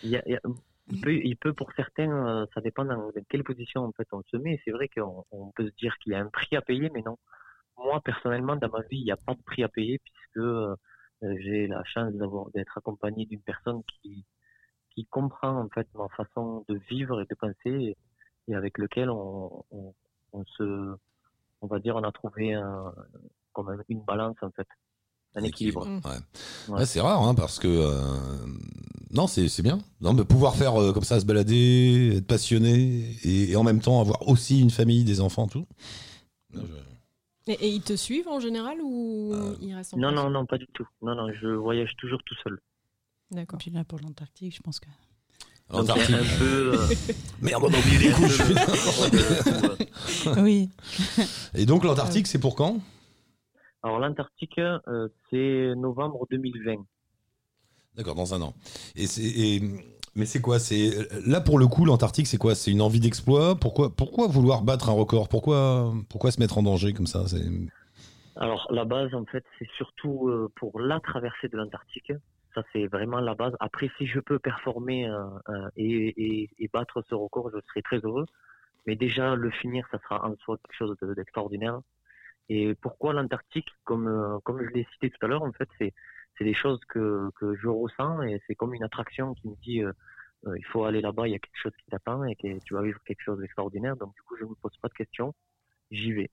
[0.04, 0.42] Il, y a- il y a-
[0.92, 4.08] il peut, il peut pour certains, euh, ça dépend dans, dans quelle position en fait
[4.12, 4.60] on se met.
[4.66, 7.02] C'est vrai qu'on on peut se dire qu'il y a un prix à payer, mais
[7.06, 7.18] non.
[7.78, 10.76] Moi personnellement, dans ma vie, il n'y a pas de prix à payer puisque euh,
[11.22, 12.12] j'ai la chance
[12.54, 14.26] d'être accompagné d'une personne qui
[14.94, 17.98] qui comprend en fait ma façon de vivre et de penser et,
[18.50, 19.94] et avec lequel on, on,
[20.34, 20.96] on se,
[21.62, 22.94] on va dire, on a trouvé un,
[23.54, 24.68] comme un- une balance en fait,
[25.36, 25.88] un équilibre.
[26.06, 26.74] Ouais.
[26.76, 28.46] Ouais, c'est rare, hein, parce que euh,
[29.12, 29.80] non, c'est c'est bien.
[30.02, 33.80] Non, mais pouvoir faire euh, comme ça, se balader, être passionné et, et en même
[33.80, 35.66] temps avoir aussi une famille, des enfants, tout.
[37.48, 40.24] Et, et ils te suivent en général ou ils restent en Non, France?
[40.24, 40.88] non, non, pas du tout.
[41.02, 42.60] Non, non, je voyage toujours tout seul.
[43.32, 43.58] D'accord.
[43.60, 44.88] Puis là, pour l'Antarctique, je pense que.
[45.80, 46.16] L'Antarctique.
[46.16, 46.88] un peu, euh,
[47.42, 48.42] Merde, on a oublié les couches.
[50.38, 50.70] oui.
[51.56, 52.78] Et donc l'Antarctique, c'est pour quand?
[53.84, 56.86] Alors l'Antarctique, euh, c'est novembre 2020.
[57.96, 58.54] D'accord, dans un an.
[58.96, 59.62] Et c'est, et-
[60.16, 60.60] mais c'est quoi?
[60.60, 60.92] C'est
[61.26, 62.56] là pour le coup, l'Antarctique, c'est quoi?
[62.56, 63.56] C'est une envie d'exploit?
[63.56, 65.28] Pourquoi, pourquoi vouloir battre un record?
[65.28, 67.28] Pourquoi, pourquoi se mettre en danger comme ça?
[67.28, 67.42] C'est
[68.36, 72.14] Alors la base, en fait, c'est surtout euh, pour la traversée de l'Antarctique.
[72.56, 73.56] Ça, c'est vraiment la base.
[73.60, 78.26] Après, si je peux performer euh, euh, et, battre ce record, je serai très heureux.
[78.88, 81.80] Mais déjà, le finir, ça sera en soi quelque chose de- d'extraordinaire.
[82.50, 83.70] Et pourquoi l'Antarctique?
[83.86, 85.94] Comme euh, comme je l'ai cité tout à l'heure, en fait, c'est
[86.42, 89.82] des choses que que je ressens et c'est comme une attraction qui me dit
[90.58, 92.82] il faut aller là-bas, il y a quelque chose qui t'attend et que tu vas
[92.84, 93.96] vivre quelque chose d'extraordinaire.
[93.98, 95.34] Donc du coup, je me pose pas de questions,
[95.92, 96.32] j'y vais.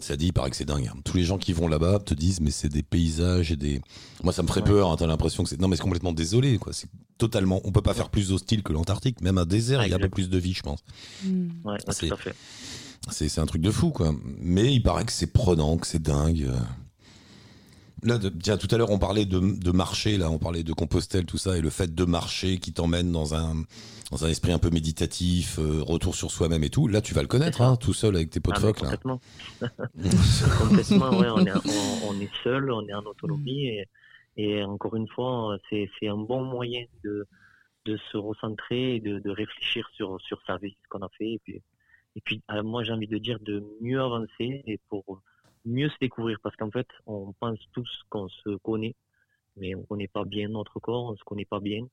[0.00, 0.88] Ça dit, il paraît que c'est dingue.
[0.92, 0.98] hein.
[1.04, 3.80] Tous les gens qui vont là-bas te disent, mais c'est des paysages et des.
[4.22, 4.66] Moi, ça me ferait Ouais.
[4.68, 4.90] peur.
[4.90, 5.60] hein, T'as l'impression que c'est.
[5.60, 6.58] Non, mais c'est complètement désolé.
[6.58, 6.72] Quoi.
[6.72, 7.60] C'est totalement.
[7.64, 9.20] On peut pas faire plus hostile que l'Antarctique.
[9.22, 10.80] Même un désert, il y a un peu plus de vie, je pense.
[11.64, 12.34] Ouais, Ah, c'est- tout à fait.
[13.10, 14.14] C'est c'est un truc de fou, quoi.
[14.40, 16.50] Mais il paraît que c'est prenant, que c'est dingue.
[18.04, 20.72] Là, de- tiens, tout à l'heure, on parlait de, de marcher, là, on parlait de
[20.72, 23.54] Compostelle, tout ça, et le fait de marcher qui t'emmène dans un,
[24.10, 26.86] dans un esprit un peu méditatif, euh, retour sur soi-même et tout.
[26.86, 28.96] Là, tu vas le connaître, hein, tout seul avec tes potes Ah, phoques, là.
[28.96, 29.20] complètement.
[30.58, 31.52] complètement, ouais, on est,
[32.02, 33.86] on, on est seul, on est en autonomie et,
[34.36, 37.26] et encore une fois, c'est, c'est un bon moyen de,
[37.86, 41.32] de se recentrer et de, de réfléchir sur, sur sa vie, ce qu'on a fait.
[41.32, 41.62] Et puis,
[42.16, 45.04] et puis euh, moi, j'ai envie de dire de mieux avancer et pour
[45.64, 48.94] mieux se découvrir parce qu'en fait, on pense tous qu'on se connaît,
[49.56, 51.86] mais on connaît pas bien notre corps, on se connaît pas bien.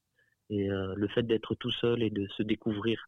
[0.49, 3.07] Et euh, le fait d'être tout seul et de se découvrir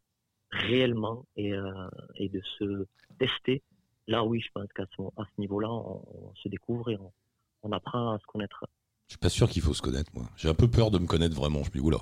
[0.50, 2.86] réellement et, euh, et de se
[3.18, 3.62] tester.
[4.06, 6.98] Là, oui, je pense qu'à ce, niveau-là, on, se découvre et
[7.62, 8.64] on apprend à se connaître.
[9.06, 10.24] Je suis pas sûr qu'il faut se connaître, moi.
[10.36, 11.62] J'ai un peu peur de me connaître vraiment.
[11.62, 11.98] Je me dis, oula.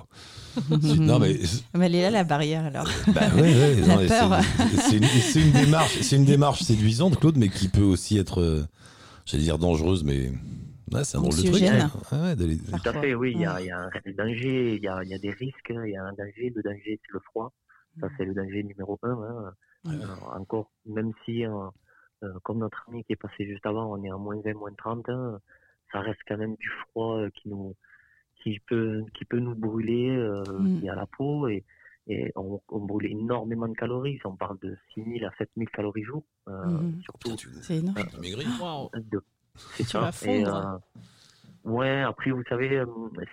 [0.99, 1.37] Non, mais.
[1.73, 2.87] Mais elle est là la barrière alors.
[3.13, 4.39] Bah ouais, ouais, La non, mais peur.
[4.89, 8.63] c'est- une, démarche, c'est une démarche séduisante, Claude, mais qui peut aussi être, euh,
[9.25, 10.31] j'allais dire dangereuse, mais
[10.93, 11.61] ouais, c'est un drôle de truc.
[11.63, 11.91] Hein.
[12.13, 13.63] Ouais, ouais, Tout à fait, oui, il y a, Ouais.
[13.63, 15.91] il y a un réel danger, il y a, il y a des risques, il
[15.91, 16.53] y a un danger.
[16.55, 17.51] Le danger, c'est le froid.
[17.99, 19.09] Ça, c'est le danger numéro un.
[19.11, 19.53] hein.
[19.89, 21.51] Alors, encore, même si, euh,
[22.23, 24.71] euh, comme notre ami qui est passé juste avant, on est à moins 20, moins
[24.77, 25.39] 30, hein,
[25.93, 27.75] ça reste quand même du froid euh, qui nous,
[28.41, 30.79] qui peut, qui peut nous brûler, euh, Mm.
[30.81, 31.63] qui à la peau et,
[32.07, 34.19] et on, on brûle énormément de calories.
[34.25, 37.01] On parle de 6000 à 7000 calories jour, euh, Mhm.
[37.03, 37.29] surtout.
[37.61, 37.95] C'est énorme.
[38.95, 39.21] de-
[39.77, 40.01] C'est ça.
[40.25, 40.77] Et, euh,
[41.63, 42.85] ouais, après, vous savez, euh,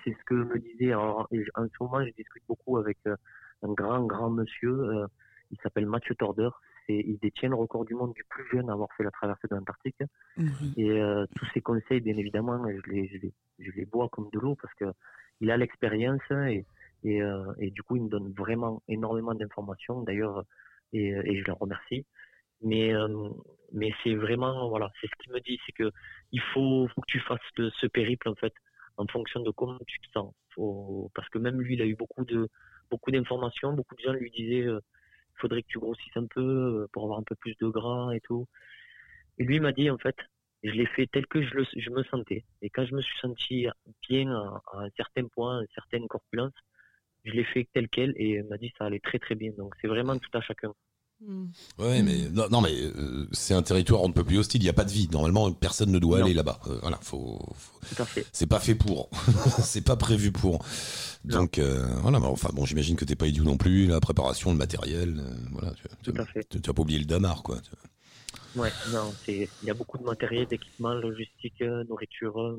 [0.04, 0.92] c'est ce que me disait.
[0.92, 3.16] Alors, en ce moment, je discute beaucoup avec euh,
[3.62, 4.70] un grand, grand monsieur.
[4.78, 5.06] euh,
[5.50, 6.50] il s'appelle Mathieu Torder.
[6.99, 9.55] Il détient le record du monde du plus jeune à avoir fait la traversée de
[9.55, 9.97] l'Antarctique.
[10.76, 14.28] Et euh, tous ses conseils, bien évidemment, je les, je les, je les bois comme
[14.32, 14.86] de l'eau parce que
[15.41, 16.64] il a l'expérience et,
[17.03, 20.03] et, euh, et du coup, il me donne vraiment énormément d'informations.
[20.03, 20.45] D'ailleurs,
[20.93, 22.05] et, et je le remercie.
[22.62, 23.30] Mais, euh,
[23.72, 25.91] mais c'est vraiment, voilà, c'est ce qu'il me dit, c'est que
[26.32, 28.53] il faut, faut que tu fasses le- ce périple en fait,
[28.99, 30.34] en fonction de comment tu te sens.
[30.55, 32.49] Faut, parce que même lui, il a eu beaucoup de,
[32.91, 33.72] beaucoup d'informations.
[33.72, 34.66] Beaucoup de gens lui disaient,
[35.41, 38.20] faudrait que tu grossisses un peu euh, pour avoir un peu plus de gras et
[38.20, 38.47] tout.
[39.38, 40.16] Et lui m'a dit en fait,
[40.62, 42.45] je l'ai fait tel que je, le, je me sentais.
[42.62, 43.66] Et quand je me suis senti
[44.09, 46.53] bien à, à un certain point, à une certaine corpulence,
[47.24, 49.53] je l'ai fait tel quel et il m'a dit ça allait très très bien.
[49.57, 50.72] Donc c'est vraiment tout à chacun.
[51.26, 51.46] Hmm.
[51.78, 54.62] Ouais, mais non, non, mais euh, c'est un territoire on ne peut plus hostile.
[54.62, 55.06] Il n'y a pas de vie.
[55.12, 56.24] Normalement, personne ne doit Non.
[56.24, 56.60] aller là-bas.
[56.68, 59.10] Euh, voilà, faut, faut- c'est pas fait pour.
[59.62, 60.64] c'est pas prévu pour.
[61.24, 63.86] Donc euh, voilà, mais enfin bon, j'imagine que t'es pas idiot non plus.
[63.86, 65.72] La préparation, le matériel, voilà.
[66.02, 66.46] Tu, Tout à fait.
[66.48, 67.58] tu, tu vas pas oublier le damar, quoi.
[68.56, 72.56] Ouais, non, il y a beaucoup de matériel, d'équipement, logistique, nourriture.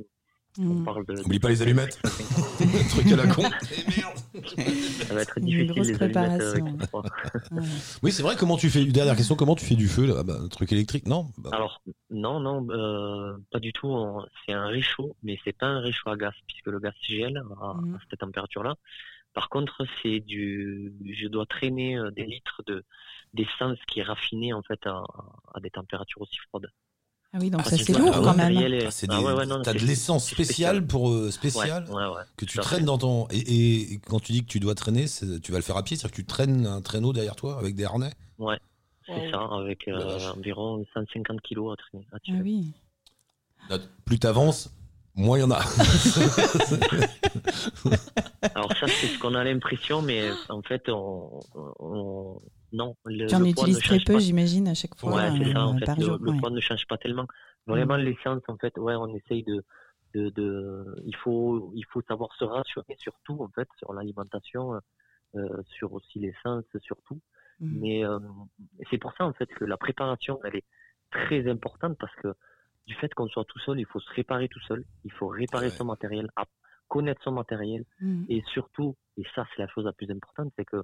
[0.59, 0.85] Euh, On Mhm.
[0.85, 1.21] parle de.
[1.25, 1.99] Oublie pas les allumettes.
[2.89, 3.41] truc à la con.
[3.97, 4.17] Merde.
[5.07, 6.01] Ça va être Une difficile grosse allumettes.
[6.01, 6.65] euh, préparation.
[6.65, 7.01] le.
[7.61, 7.67] Ouais.
[8.03, 8.35] Oui, c'est vrai.
[8.37, 9.35] Comment tu fais Dernière question.
[9.35, 11.27] Comment tu fais du feu là bah, Un truc électrique Non?
[11.37, 13.93] Bah, Alors, non, non, euh, pas du tout.
[14.45, 17.65] C'est un réchaud, mais c'est pas un réchaud à gaz, puisque le gaz gèle à,
[17.71, 17.79] à
[18.09, 18.75] cette température-là.
[19.33, 22.83] Par contre, c'est du, je dois traîner euh, des litres de
[23.33, 25.03] d'essence qui est raffinée en fait à,
[25.53, 26.69] à des températures aussi froides.
[27.33, 28.57] Ah oui, donc Ah, ça c'est lourd ah quand même.
[28.85, 32.23] ah, c'est ah ouais, ouais, T'as de l'essence spéciale pour euh, Ouais, spéciale ouais, ouais.
[32.35, 35.05] que tu traînes dans ton et, et- et quand tu dis que tu dois traîner,
[35.41, 37.75] tu vas le faire à pied, c'est-à-dire que tu traînes un traîneau derrière toi avec
[37.75, 38.11] des harnais?
[38.37, 38.59] Ouais,
[39.05, 42.05] c'est ça, avec euh, environ 150 kilos à traîner.
[42.11, 42.73] à Ah oui.
[43.69, 44.69] Là, Plus t'avances,
[45.15, 45.61] moins il y en a.
[48.55, 51.39] Alors ça, c'est ce qu'on a l'impression, mais en fait, on,
[51.79, 52.39] on-
[52.73, 52.95] non.
[53.05, 54.19] Le, Tu en le poids ne utilises très change peu, pas.
[54.19, 55.85] j'imagine, à chaque fois Ouais, c'est ça, en euh, fait.
[55.85, 56.17] par Le, jour.
[56.19, 56.39] le ouais.
[56.39, 57.27] poids ne change pas tellement.
[57.67, 59.63] Vraiment, l'essence, en fait, ouais, on essaye de,
[60.15, 64.79] de, de, il faut, il faut savoir se rassurer sur tout, en fait, sur l'alimentation,
[65.35, 67.19] euh, sur aussi l'essence, sur tout.
[67.59, 67.79] Mhm.
[67.79, 68.19] Mais euh,
[68.89, 70.65] c'est pour ça, en fait, que la préparation, elle est
[71.11, 72.33] très importante parce que
[72.87, 74.83] du fait qu'on soit tout seul, il faut se réparer tout seul.
[75.05, 75.71] Il faut réparer Ouais.
[75.71, 76.45] son matériel, à-
[76.87, 77.85] connaître son matériel.
[78.01, 78.25] Mhm.
[78.27, 80.83] Et surtout, et ça, c'est la chose la plus importante, c'est que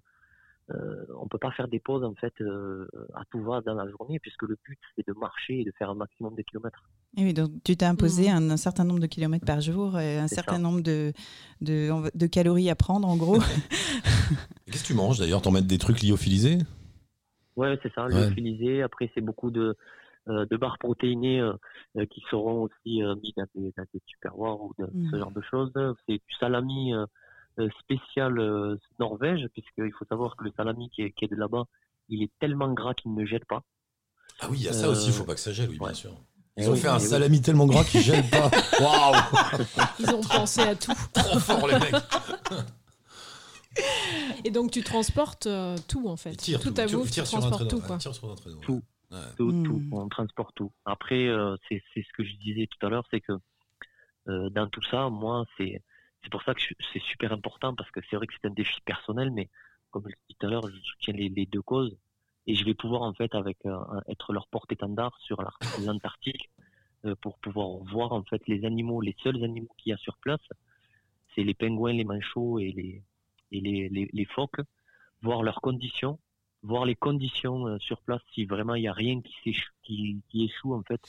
[0.72, 3.90] euh, on peut pas faire des pauses en fait euh, à tout va dans la
[3.90, 6.84] journée, puisque le but c'est de marcher et de faire un maximum de kilomètres.
[7.16, 8.36] Et oui, donc tu t'es imposé Mhm.
[8.38, 10.62] un, un certain nombre de kilomètres par jour, et un certain ça.
[10.62, 11.14] nombre de,
[11.62, 13.40] de, de calories à prendre, en gros.
[14.66, 15.42] Qu'est-ce que tu manges d'ailleurs?
[15.42, 16.60] T'en mets des trucs lyophilisés?
[17.56, 18.14] Ouais, c'est ça, Ouais.
[18.28, 18.84] lyophilisé.
[18.84, 19.76] Après, c'est beaucoup de,
[20.28, 21.54] euh, de barres protéinées euh,
[21.98, 24.02] euh, qui seront aussi euh, mis dans des, dans des
[24.62, 25.10] ou de, Mhm.
[25.12, 25.72] ce genre de choses.
[26.08, 27.06] C'est du salami euh, euh,
[27.82, 31.64] spécial euh, Norvège, puisqu'il faut savoir que le salami qui est, qui est de là-bas,
[32.10, 33.64] il est tellement gras qu'il ne gèle pas.
[34.40, 35.80] Ah oui, il y a ça Euh, aussi, il faut pas que ça gèle, oui,
[35.80, 36.12] bien sûr.
[36.56, 37.06] Eh Ils ont oui, fait un oui.
[37.06, 38.50] salami tellement gras qu'il gèle pas.
[38.82, 39.16] Waouh
[40.00, 40.92] Ils ont pensé à tout.
[41.14, 41.94] Trop fort les mecs
[44.44, 46.36] Et donc tu transportes euh, tout en fait.
[46.36, 47.98] Tirent tout tout, à tu- vous, tu un transportes tout quoi.
[47.98, 48.36] tirent sur.
[48.62, 48.82] Tout.
[49.12, 49.18] Ouais.
[49.38, 49.64] Tout, Mm.
[49.66, 50.72] tout, on transporte tout.
[50.86, 53.34] Après, euh, c'est c'est ce que je disais tout à l'heure, c'est que
[54.30, 55.82] euh, dans tout ça, moi, c'est
[56.24, 56.62] c'est pour ça que
[56.94, 59.50] c'est super important parce que c'est vrai que c'est un défi personnel, mais
[59.92, 61.98] comme je l'ai dit tout à l'heure, je soutiens les, deux causes
[62.48, 65.42] et je vais pouvoir en fait avec euh, être leur porte-étendard sur
[65.86, 66.50] l'Antarctique
[67.06, 70.18] euh, pour pouvoir voir en fait les animaux, les seuls animaux qu'il y a sur
[70.18, 70.42] place,
[71.36, 73.04] c'est les pingouins, les manchots et les
[73.54, 74.60] et les, les, les phoques,
[75.22, 76.20] voir leurs conditions
[76.64, 80.44] voir les conditions euh, sur place si vraiment il n'y a rien qui, qui, qui
[80.44, 81.00] échoue en fait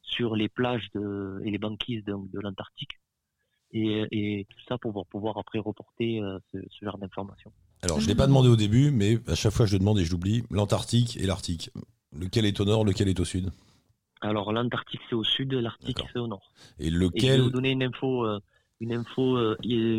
[0.00, 2.98] sur les plages et les banquises de l'Antarctique
[3.72, 7.52] et, et tout ça pour pouvoir, après reporter euh, ce, ce genre d'informations.
[7.82, 10.04] Alors, je l'ai pas demandé au début, mais à chaque fois je le demande et
[10.04, 10.44] je l'oublie.
[10.50, 11.70] L'Antarctique et l'Arctique.
[12.16, 13.50] Lequel est au nord, lequel est au sud?
[14.20, 16.52] Alors l'Antarctique c'est au sud, l'Arctique c'est au nord.
[16.78, 18.38] Et Et je vais lequel vous donner une info, euh,
[18.80, 19.56] une info euh,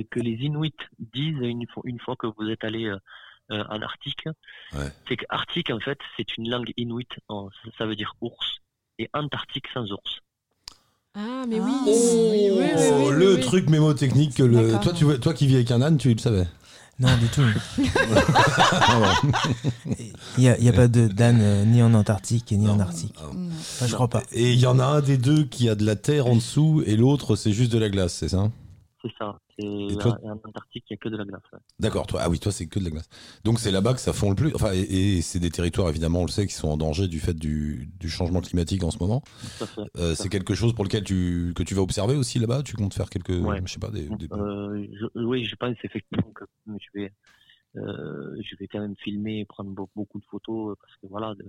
[0.09, 0.71] que les Inuits
[1.13, 2.97] disent une fois, une fois que vous êtes allé euh,
[3.49, 4.25] en Arctique.
[4.71, 4.89] Ouais.
[5.07, 8.59] C'est que Arctique en fait c'est une langue Inuit, en- ça- ça veut dire ours,
[8.97, 10.19] et Antarctique sans ours.
[11.15, 11.65] Ah, mais Ah.
[11.65, 11.71] oui.
[11.85, 13.41] Oh, oui, oui, oui, Oh, oui, le oui.
[13.41, 14.79] truc mémotechnique que le.
[14.81, 16.47] Toi, tu, vois- toi qui vis avec un âne, tu le savais.
[16.99, 17.41] Non, du tout.
[20.37, 22.65] Il n'y a, il y a pas de d'âne euh, ni en Antarctique et ni
[22.65, 22.73] Non.
[22.73, 23.15] en Arctique.
[23.19, 23.25] Ah.
[23.33, 24.21] Enfin, je crois pas.
[24.31, 26.83] Et il y en a un des deux qui a de la terre en dessous
[26.85, 28.49] et l'autre c'est juste de la glace, c'est ça?
[29.03, 29.37] C'est ça.
[29.99, 31.41] Toi- en Antarctique il n'y a que de la glace.
[31.51, 31.59] ouais.
[31.79, 33.09] D'accord, toi, ah oui, toi c'est que de la glace.
[33.43, 34.53] Donc c'est là-bas que ça fond le plus.
[34.55, 37.19] Enfin, et, et c'est des territoires évidemment, on le sait, qui sont en danger du
[37.19, 39.21] fait du, du changement climatique en ce moment.
[39.97, 42.63] Euh, c'est quelque chose pour lequel tu que tu vas observer aussi là-bas?
[42.63, 43.61] Tu comptes faire quelques, Ouais.
[43.65, 44.07] je sais pas, des.
[44.07, 47.13] des- Euh, je- oui, je pense effectivement que je vais,
[47.75, 51.35] euh, je vais quand même filmer et prendre beau- beaucoup de photos parce que voilà,
[51.35, 51.43] de,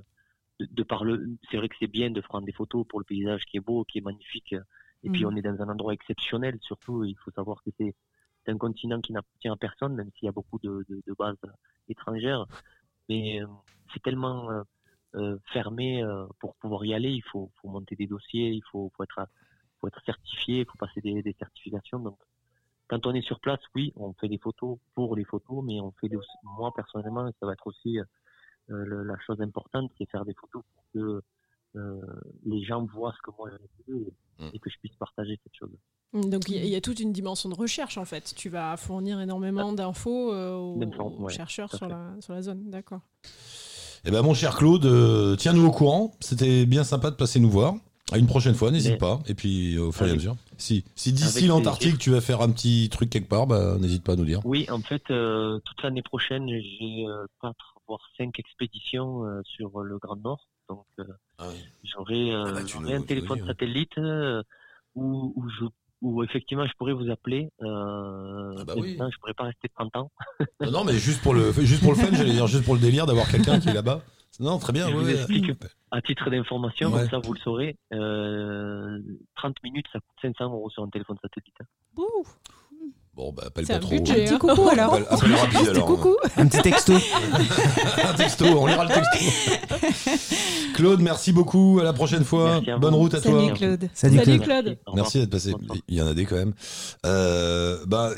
[0.60, 3.04] de, de par le, c'est vrai que c'est bien de prendre des photos pour le
[3.04, 4.54] paysage qui est beau, qui est magnifique.
[5.04, 5.32] Et puis Mhm.
[5.32, 7.04] on est dans un endroit exceptionnel, surtout.
[7.04, 7.94] Il faut savoir que c'est
[8.48, 11.36] un continent qui n'appartient à personne, même s'il y a beaucoup de, de, de bases
[11.88, 12.46] étrangères.
[13.08, 13.46] Mais euh,
[13.92, 14.62] c'est tellement euh,
[15.14, 16.02] euh, fermé
[16.40, 17.10] pour pouvoir y aller.
[17.10, 19.26] Il faut, faut monter des dossiers, il faut, faut être,
[19.80, 21.98] faut être certifié, il faut passer des, des certifications.
[22.00, 22.18] Donc
[22.88, 25.92] quand on est sur place, oui, on fait des photos pour les photos, mais on
[25.92, 27.98] fait des, moi personnellement, ça va être aussi
[28.68, 31.22] le- la chose importante, c'est faire des photos pour que
[32.46, 33.58] les gens voient ce que moi j'ai
[33.94, 34.50] fait et, Mm.
[34.52, 35.70] et que je puisse partager cette chose.
[36.28, 38.34] Donc il y, a- il y a toute une dimension de recherche en fait.
[38.36, 42.42] Tu vas fournir énormément d'infos euh, aux, D'infos, aux ouais, chercheurs sur la, sur la
[42.42, 42.68] zone.
[42.70, 43.00] D'accord.
[44.04, 46.12] Eh ben mon cher Claude, euh, tiens-nous au courant.
[46.20, 47.74] C'était bien sympa de passer nous voir.
[48.12, 49.20] À une prochaine fois, n'hésite Mais- pas.
[49.28, 50.36] Et puis au fur et à mesure.
[50.58, 54.12] Si, si d'ici l'Antarctique tu vas faire un petit truc quelque part, bah, n'hésite pas
[54.12, 54.40] à nous dire.
[54.44, 59.80] Oui, en fait, euh, toute l'année prochaine, j'ai euh, quatre voire cinq expéditions euh, sur
[59.80, 60.48] le Grand Nord.
[60.68, 61.04] Donc, euh,
[61.82, 63.46] j'aurai euh, Ah bah, j'aurai nous- un téléphone ouais.
[63.46, 64.42] satellite euh,
[64.94, 65.64] où, où, je,
[66.02, 67.50] où effectivement je pourrais vous appeler.
[67.62, 68.96] Euh, Ah bah oui.
[68.98, 70.10] je pourrais pas rester 30 ans.
[70.60, 72.80] Non, non, mais juste pour le, juste pour le fun, j'allais dire, juste pour le
[72.80, 74.00] délire d'avoir quelqu'un qui est là-bas.
[74.40, 74.88] Non, très bien.
[74.88, 75.14] je ouais, vous ouais.
[75.14, 75.52] explique
[75.92, 77.00] à titre d'information, Ouais.
[77.02, 77.76] comme ça vous le saurez.
[77.92, 78.98] Euh,
[79.36, 81.54] 30 minutes, ça coûte 500 euros sur un téléphone satellite.
[81.60, 81.64] hein.
[81.98, 82.24] Ouh,
[83.16, 83.90] Bon, bah, appelle c'est pas un trop.
[83.90, 84.24] budget.
[84.24, 84.38] Petit hein.
[84.38, 84.94] coucou alors.
[84.94, 85.86] Appelle, appelle rapide Petit alors.
[85.86, 86.16] coucou.
[86.36, 86.92] Un petit texto.
[88.04, 90.18] un texto, on lira le texto.
[90.74, 91.78] Claude, merci beaucoup.
[91.80, 92.60] À la prochaine fois.
[92.80, 93.40] Bonne route à toi.
[93.40, 93.88] Salut Claude.
[93.94, 94.64] Salut, Salut Claude.
[94.64, 94.78] Claude.
[94.96, 95.52] Merci, d'être passé.
[95.88, 96.52] Il y en a des quand même.
[97.06, 98.10] Euh, bah,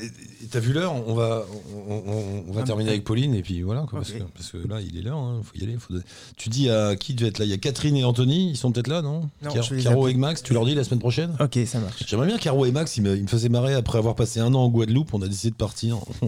[0.51, 0.95] t'as vu l'heure?
[1.07, 1.45] On va,
[1.89, 3.83] on, on- on va Ah, terminer avec Pauline et puis voilà.
[3.83, 5.19] Quoi, parce, que, parce que là, il est l'heure.
[5.19, 5.77] hein, faut y aller.
[5.79, 5.93] Faut
[6.39, 7.45] Tu dis à qui devait être là?
[7.45, 8.51] Il y a Catherine et Anthony.
[8.51, 10.43] Ils sont peut-être là, non, Non, Car- Caro et Max.
[10.43, 11.37] Tu leur dis la semaine prochaine?
[11.41, 12.03] Ok, ça marche.
[12.07, 12.97] J'aimerais bien Caro et Max.
[12.97, 14.86] Ils me, ils me faisaient marrer après avoir passé un an en Guadeloupe.
[15.13, 15.99] On a décidé de partir.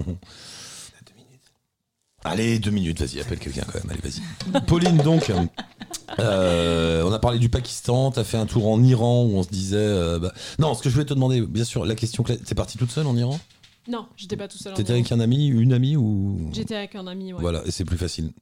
[2.25, 4.61] Allez, deux minutes, vas-y, appelle quelqu'un quand même, allez, vas-y.
[4.67, 5.33] Pauline, donc,
[6.19, 9.49] euh, on a parlé du Pakistan, t'as fait un tour en Iran où on se
[9.49, 9.77] disait...
[9.79, 12.57] euh, bah- Non, ce que je voulais te demander, bien sûr, la question, clé- t'es
[12.57, 13.39] partie toute seule en Iran?
[13.87, 14.73] Non, j'étais pas tout seul.
[14.73, 14.99] en T'étais Iran.
[15.01, 16.51] avec un ami, une amie ou...
[16.53, 17.33] J'étais avec un ami.
[17.33, 17.41] Ouais.
[17.41, 18.33] Voilà, et c'est plus facile.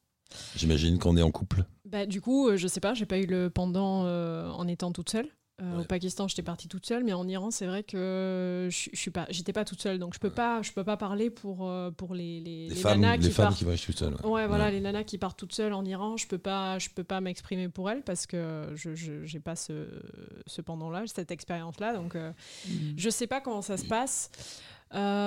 [0.57, 1.65] J'imagine qu'on est en couple.
[1.85, 4.91] Bah, du coup, euh, je sais pas, j'ai pas eu le pendant euh, en étant
[4.91, 5.29] toute seule.
[5.63, 5.81] Euh, Ouais.
[5.81, 9.11] Au Pakistan, j'étais partie toute seule, mais en Iran, c'est vrai que je, je suis
[9.11, 11.91] pas, j'étais pas toute seule, donc je peux pas, je peux pas parler pour euh,
[11.91, 13.57] pour les les, Les, les femmes, nanas les qui femmes partent.
[13.59, 14.15] qui toutes seules.
[14.23, 14.29] ouais.
[14.31, 14.73] Ouais, voilà, Ouais.
[14.73, 17.71] les nanas qui partent toutes seules en Iran, je peux pas, je peux pas m'exprimer
[17.71, 19.89] pour elles parce que je je- j'ai pas ce,
[20.47, 22.33] ce pendant-là, cette expérience-là, donc euh,
[22.99, 24.31] je sais pas comment ça se passe.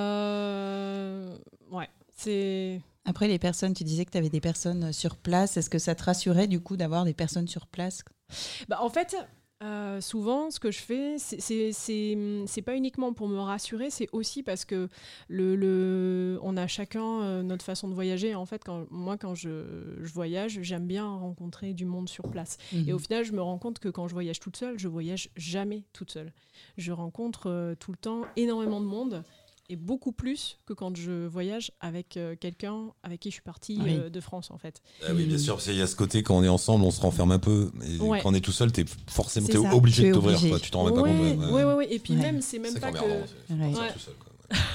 [0.10, 1.36] Euh,
[1.72, 2.82] ouais, c'est.
[3.06, 5.58] Après, les personnes, tu disais que tu avais des personnes sur place.
[5.58, 8.04] Est-ce que ça te rassurait du coup d'avoir des personnes sur place?
[8.68, 9.16] Bah, en fait,
[9.62, 14.64] euh, souvent, ce que je fais, c'est- pas uniquement pour me rassurer, c'est aussi parce
[14.66, 14.88] que
[15.28, 18.36] le, le, on a chacun euh, notre façon de voyager.
[18.36, 22.57] En fait, quand, moi, quand je, je voyage, j'aime bien rencontrer du monde sur place.
[22.88, 25.30] Et au final, je me rends compte que quand je voyage toute seule, je voyage
[25.36, 26.32] jamais toute seule.
[26.78, 29.24] Je rencontre euh, tout le temps énormément de monde.
[29.72, 33.78] Et beaucoup plus que quand je voyage avec euh, quelqu'un avec qui je suis partie
[33.84, 33.98] Oui.
[34.00, 34.82] euh, de France, en fait.
[35.08, 36.92] Ah oui, bien sûr, parce qu'il y a ce côté, quand on est ensemble, on
[36.92, 37.72] se renferme un peu.
[37.88, 38.20] Et Ouais.
[38.24, 40.40] quand on est tout seul, t'es forcément ça, obligé de es t'ouvrir.
[40.60, 41.08] Tu t'en rends pas compte.
[41.08, 41.88] ouais, ouais, ouais.
[41.94, 42.20] Et puis Ouais.
[42.20, 42.98] même, c'est même pas que.
[43.00, 43.94] Ouais.
[43.94, 44.29] tout seul, quoi.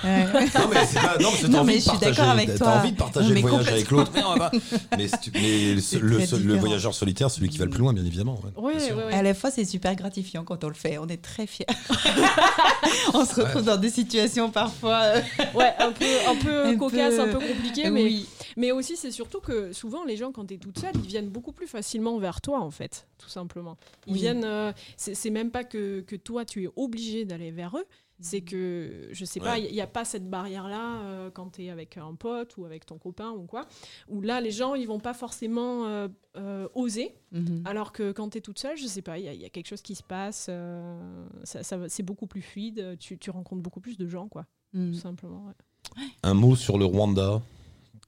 [0.05, 0.25] Ouais.
[0.25, 2.69] Non mais c'est pas non mais Non, t'as je suis partager d'accord avec t'as toi.
[2.75, 4.57] envie de partager Non, le voyage avec l'autre mais, on va pas-
[4.97, 5.81] mais, c'est- mais le,
[6.21, 6.59] différent.
[6.61, 8.77] voyageur solitaire celui qui va le plus loin bien évidemment ouais.
[8.77, 9.15] Bien ouais, ouais.
[9.15, 10.99] À la fois, c'est super gratifiant quand on le fait.
[10.99, 11.67] On est très fiers.
[13.15, 15.01] on se retrouve dans des situations parfois.
[15.05, 15.21] euh,
[15.55, 18.27] Ouais, un peu, un peu Un cocasse, peu- un peu compliqué, mais, oui.
[18.57, 21.29] Mais aussi c'est surtout que souvent les gens quand tu es toute seule, ils viennent
[21.31, 23.77] beaucoup plus facilement vers toi en fait, tout simplement.
[24.07, 24.19] Ils Oui.
[24.21, 27.85] viennent, euh, c'est même pas que, que toi tu es obligé d'aller vers eux,
[28.21, 31.71] C'est que, je sais pas, il n'y a pas cette barrière-là euh, quand tu es
[31.71, 33.67] avec un pote ou avec ton copain ou quoi,
[34.09, 37.63] où là, les gens, ils vont pas forcément euh, euh, oser, Mhm.
[37.67, 39.45] alors que quand tu es toute seule, je sais pas, il y, a- il y
[39.45, 43.63] a quelque chose qui se passe, euh, ça, c'est beaucoup plus fluide, tu, tu rencontres
[43.63, 44.93] beaucoup plus de gens, quoi, Mhm.
[44.93, 45.47] tout simplement.
[45.47, 46.05] ouais.
[46.23, 47.43] Un mot sur le Rwanda?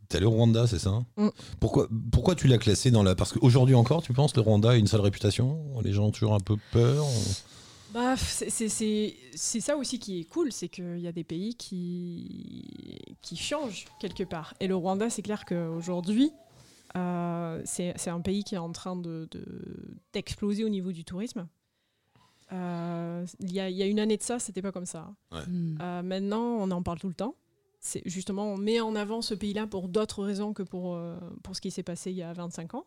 [0.08, 1.28] T'es allé au Rwanda, c'est ça Mm.
[1.60, 3.14] pourquoi, pourquoi tu l'as classé dans la.
[3.14, 5.58] Parce qu'aujourd'hui encore, tu penses, le Rwanda a une sale réputation?
[5.82, 7.04] Les gens ont toujours un peu peur
[7.94, 11.24] Bah, c'est- c'est c'est- c'est ça aussi qui est cool, c'est qu'il y a des
[11.24, 14.54] pays qui, qui changent quelque part.
[14.60, 16.30] Et le Rwanda, c'est clair qu'aujourd'hui,
[16.96, 21.04] euh, c'est c'est un pays qui est en train d'exploser de, d'exploser au niveau du
[21.04, 21.46] tourisme.
[22.52, 25.12] Euh, Il y, a, il y a une année de ça, c'était pas comme ça.
[25.32, 25.78] Mhm.
[25.80, 27.34] Euh, maintenant, on en parle tout le temps.
[27.86, 31.54] C'est justement, on met en avant ce pays-là pour d'autres raisons que pour, euh, pour
[31.54, 32.84] ce qui s'est passé il y a 25 ans.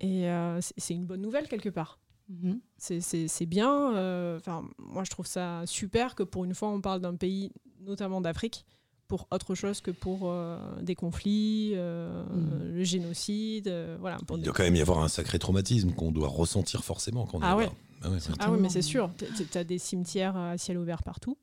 [0.00, 1.98] Et euh, c'est- une bonne nouvelle quelque part.
[2.30, 2.60] Mhm.
[2.78, 3.94] C'est- bien.
[3.94, 7.52] euh, Enfin, moi, je trouve ça super que pour une fois, on parle d'un pays,
[7.80, 8.64] notamment d'Afrique,
[9.08, 12.72] pour autre chose que pour euh, des conflits, euh, Mhm.
[12.76, 13.68] le génocide.
[13.68, 14.16] euh, voilà.
[14.26, 17.26] pour Il des- doit quand même y avoir un sacré traumatisme qu'on doit ressentir forcément
[17.26, 17.64] quand on Ah est ouais.
[17.64, 17.76] là-bas.
[18.02, 18.34] Ah ouais, ouais.
[18.38, 19.10] Ah oui, mais c'est sûr.
[19.18, 21.36] Tu as des cimetières à ciel ouvert partout.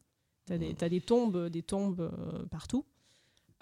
[0.48, 2.86] Tu as, des tombes, des tombes euh, partout.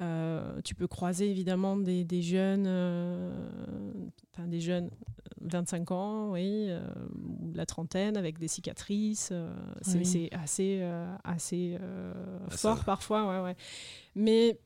[0.01, 3.31] Euh, tu peux croiser évidemment des, des jeunes, euh,
[4.33, 6.81] enfin, des jeunes euh, 25 ans, oui, euh,
[7.39, 9.29] ou la trentaine avec des cicatrices.
[9.31, 10.05] euh, c'est Oui.
[10.05, 12.13] c'est assez, euh, assez euh,
[12.47, 13.55] Ah, fort ça- parfois, ouais, ouais.
[14.15, 14.59] Mais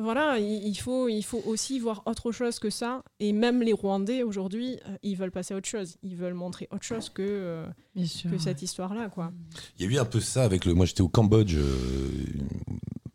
[0.00, 3.02] voilà, il, faut, il faut aussi voir autre chose que ça.
[3.20, 5.96] Et même les Rwandais aujourd'hui, euh, ils veulent passer à autre chose.
[6.02, 7.66] Ils veulent montrer autre chose que, euh,
[8.04, 8.30] sûr.
[8.30, 9.32] que cette histoire-là, quoi.
[9.78, 10.74] Il y a eu un peu ça avec le.
[10.74, 12.10] Moi, j'étais au Cambodge, euh,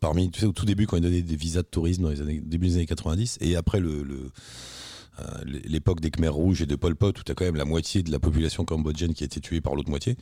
[0.00, 2.20] parmi, tu sais, au tout début, quand ils donnaient des visas de tourisme dans les
[2.20, 4.02] années, début des années 90, et après le.
[4.02, 4.30] le-
[5.44, 8.10] l'époque des Khmers rouges et de Pol Pot où t'as quand même la moitié de
[8.10, 10.16] la population cambodgienne qui a été tuée par l'autre moitié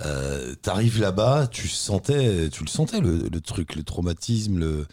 [0.00, 4.86] euh, t'arrives là-bas tu sentais tu le sentais le, le truc le traumatisme le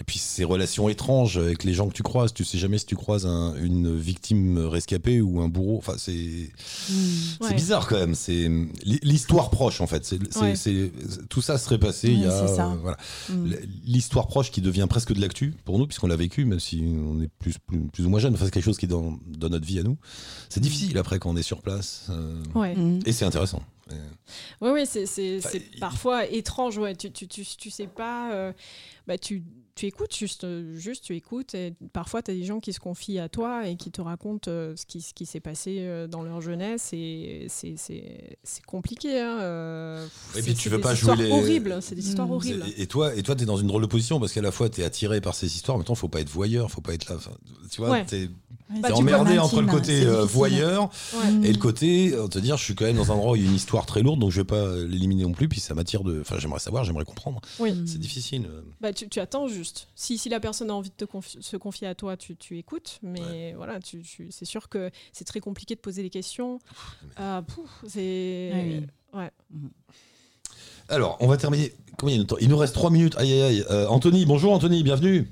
[0.00, 2.86] et puis ces relations étranges avec les gens que tu croises tu sais jamais si
[2.86, 6.50] tu croises un- une victime rescapée ou un bourreau enfin c'est
[6.88, 7.54] c'est Ouais.
[7.54, 8.14] bizarre quand même.
[8.16, 8.50] C'est
[8.84, 10.04] l'histoire proche en fait.
[10.04, 10.54] C'est Ouais.
[11.28, 12.70] tout ça serait passé il y Ouais, a c'est ça.
[12.72, 12.96] euh, voilà
[13.30, 13.54] Mhm.
[13.84, 17.20] l'histoire proche qui devient presque de l'actu pour nous puisqu'on l'a vécu même si on
[17.22, 18.34] est plus plus, plus ou moins jeune.
[18.34, 19.96] Enfin, c'est quelque chose qui est dans, dans notre vie à nous.
[20.48, 22.74] C'est difficile après quand on est sur place euh, Ouais.
[22.74, 23.00] Mhm.
[23.06, 23.62] et c'est intéressant.
[24.62, 26.78] Oui, oui, c'est, c'est, Enfin, c'est il- parfois étrange.
[26.78, 26.96] Ouais.
[26.96, 28.32] Tu, tu, tu, tu sais pas.
[28.32, 28.52] euh,
[29.06, 29.42] bah, tu,
[29.74, 30.46] tu écoutes, juste,
[30.76, 31.54] juste tu écoutes.
[31.54, 34.50] Et parfois, tu as des gens qui se confient à toi et qui te racontent
[34.50, 36.90] euh, ce, qui, ce qui s'est passé euh, dans leur jeunesse.
[36.92, 39.18] Et c'est, c'est, c'est compliqué.
[39.20, 41.78] Hein, euh, Et c'est, puis tu c'est veux des pas histoires jouer les- horribles.
[41.80, 42.32] C'est des histoires Mm.
[42.32, 42.64] horribles.
[42.76, 44.68] Et, et toi, et toi, t'es dans une drôle de position parce qu'à la fois
[44.68, 46.94] t'es attiré par ces histoires, mais en même temps, faut pas être voyeur, faut pas
[46.94, 47.16] être là.
[47.16, 47.32] Enfin,
[47.70, 48.04] tu vois, Ouais.
[48.04, 48.28] t'es
[48.70, 51.48] Ouais, Bah, t'es tu emmerdé entre le côté euh, voyeur Ouais.
[51.48, 53.42] Et le côté, euh, te dire, je suis quand même dans un endroit où il
[53.42, 55.74] y a une histoire très lourde, donc je vais pas l'éliminer non plus, puis ça
[55.74, 56.22] m'attire de.
[56.22, 57.42] Enfin, j'aimerais savoir, j'aimerais comprendre.
[57.58, 57.74] Oui.
[57.86, 58.48] C'est difficile.
[58.80, 59.88] Bah, tu, tu attends juste.
[59.94, 62.58] Si, si la personne a envie de te confi- se confier à toi, tu, tu
[62.58, 62.98] écoutes.
[63.02, 66.58] Mais voilà, tu, tu- c'est sûr que c'est très compliqué de poser des questions.
[67.16, 67.42] Ah.
[67.96, 69.30] Oui, Ouais.
[70.88, 71.72] Alors, on va terminer.
[71.98, 72.36] Combien de temps?
[72.40, 73.16] Il nous reste 3 minutes.
[73.16, 73.64] Aïe, aïe, aïe.
[73.70, 75.28] Euh, Anthony, bonjour Anthony, bienvenue.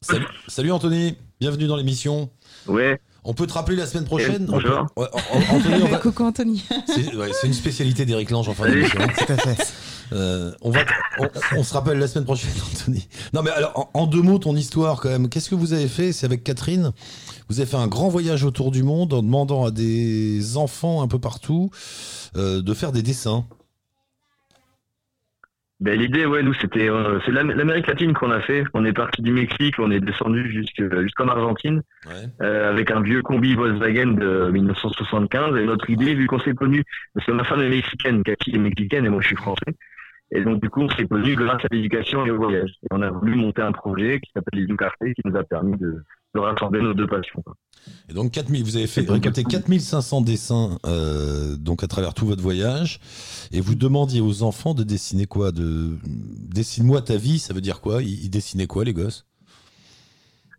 [0.00, 2.30] Salut, salut Anthony, bienvenue dans l'émission.
[2.66, 4.46] Ouais, On peut te rappeler la semaine prochaine?
[4.48, 4.86] Eh, bonjour.
[4.96, 6.64] On peut- Ouais, An- An- Anthony, on va- Coucou Anthony.
[6.86, 8.98] c'est ouais, une spécialité d'Eric Lange en fin d'émission.
[8.98, 9.72] Tout à fait.
[10.12, 10.80] Euh, on, va,
[11.18, 13.08] on, on se rappelle la semaine prochaine, Anthony.
[13.32, 15.28] Non, mais alors, en, en deux mots, ton histoire, quand même.
[15.28, 16.12] Qu'est-ce que vous avez fait?
[16.12, 16.92] C'est avec Catherine.
[17.48, 21.08] Vous avez fait un grand voyage autour du monde en demandant à des enfants un
[21.08, 21.70] peu partout
[22.36, 23.44] euh, de faire des dessins.
[25.80, 28.62] Ben, l'idée, ouais, nous, c'était, euh, c'est l'Amérique latine qu'on a fait.
[28.72, 32.12] On est parti du Mexique, on est descendu jusque- jusqu'en Argentine, Ouais.
[32.40, 35.56] euh, avec un vieux combi Volkswagen de 1975.
[35.58, 36.84] Et notre idée, vu qu'on s'est connus,
[37.14, 39.74] parce que ma femme est mexicaine, Cathy est mexicaine et moi je suis français.
[40.34, 42.70] Et donc, du coup, on s'est connus grâce à l'éducation et au voyage.
[42.82, 45.76] Et on a voulu monter un projet qui s'appelle les Carte, qui nous a permis
[45.76, 46.02] de,
[46.34, 47.44] de rassembler nos deux passions.
[48.08, 52.14] Et donc, 4000, vous avez fait récolter du coup- 4500 dessins euh, donc à travers
[52.14, 52.98] tout votre voyage.
[53.52, 55.52] Et vous demandiez aux enfants de dessiner quoi?
[55.52, 55.98] De...
[56.04, 58.02] Dessine-moi ta vie, ça veut dire quoi?
[58.02, 59.26] Ils, ils dessinaient quoi, les gosses?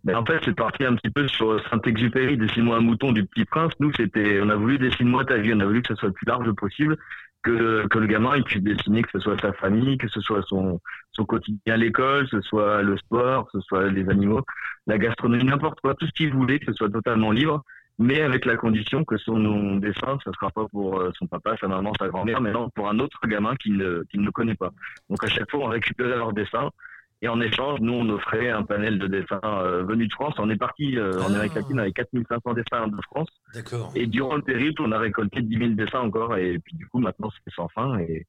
[0.06, 3.46] Mais en fait, c'est parti un petit peu sur Saint-Exupéry, Dessine-moi un mouton du Petit
[3.46, 3.72] Prince.
[3.80, 5.54] Nous, c'était, on a voulu Dessine-moi ta vie.
[5.54, 6.98] On a voulu que ce soit le plus large possible,
[7.44, 10.22] que le, que le gamin il puisse dessiner, que ce soit sa famille, que ce
[10.22, 10.80] soit son,
[11.12, 14.42] son quotidien à l'école, que ce soit le sport, que ce soit les animaux,
[14.88, 17.64] la gastronomie, n'importe quoi, tout ce qu'il voulait, que ce soit totalement libre,
[18.00, 21.68] mais avec la condition que son dessin, ce sera pas pour euh, son papa, sa
[21.68, 24.72] maman, sa grand-mère, mais non, pour un autre gamin qu'il ne, ne connaît pas.
[25.10, 26.70] Donc à chaque fois, on récupérait leur dessin.
[27.24, 30.36] Et en échange, nous, on offrait un panel de dessins euh, venus de France.
[30.40, 31.28] On est parti euh, en Ah.
[31.28, 33.30] Amérique latine avec 4500 dessins de France.
[33.54, 33.94] D'accord.
[33.96, 36.36] Et durant le périple, on a récolté 10 000 dessins encore.
[36.36, 37.98] Et puis du coup, maintenant, c'est sans fin.
[38.00, 38.28] Et,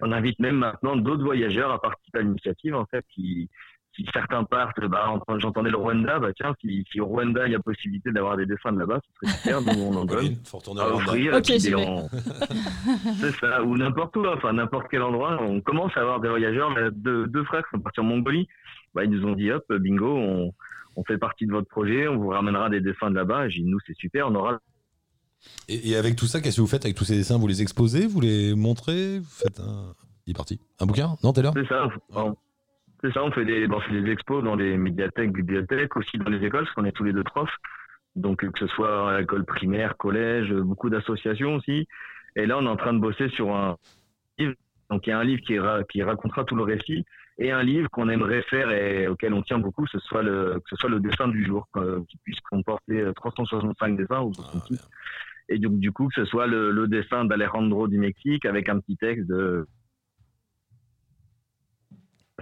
[0.00, 3.48] On invite même maintenant d'autres voyageurs à participer à l'initiative, en fait, qui,
[3.96, 7.52] si certains partent, bah, en- j'entendais le Rwanda, bah tiens, si, si au Rwanda il
[7.52, 10.18] y a possibilité d'avoir des dessins de là-bas, ce serait super, nous on en donne.
[10.18, 12.08] Oui, faut retourner à offrir, on-
[13.20, 15.38] C'est ça, ou n'importe où, enfin n'importe quel endroit.
[15.42, 16.70] On commence à avoir des voyageurs.
[16.78, 18.46] Là, Deux, deux frères qui sont partis en Mongolie.
[18.94, 20.52] Bah, ils nous ont dit hop, bingo, on,
[20.96, 23.48] on fait partie de votre projet, on vous ramènera des dessins de là-bas.
[23.48, 24.58] J'ai dit nous c'est super, on aura.
[25.68, 27.38] Et, et avec tout ça, qu'est-ce que vous faites avec tous ces dessins?
[27.38, 28.06] Vous les exposez?
[28.06, 29.18] Vous les montrez?
[29.18, 29.94] Vous faites un.
[30.26, 30.58] Il est parti.
[30.80, 31.16] Un bouquin?
[31.22, 31.88] Non, t'es là C'est ça.
[32.14, 32.34] On-
[33.02, 36.18] c'est ça, on fait des, bon, on fait des expos dans les médiathèques, bibliothèques, aussi
[36.18, 37.54] dans les écoles, parce qu'on est tous les deux profs.
[38.14, 41.86] Donc euh, que ce soit à l'école primaire, collège, euh, beaucoup d'associations aussi.
[42.34, 43.76] Et là, on est en train de bosser sur un
[44.38, 44.54] livre.
[44.90, 47.04] Donc il y a un livre qui, ra- qui racontera tout le récit
[47.38, 50.68] et un livre qu'on aimerait faire et auquel on tient beaucoup, ce soit le, que
[50.70, 54.78] ce soit le dessin du jour, euh, qui puisse comporter euh, 365 dessins ou 66.
[55.50, 58.80] Et donc du coup, que ce soit le, le dessin d'Alejandro du Mexique avec un
[58.80, 59.66] petit texte de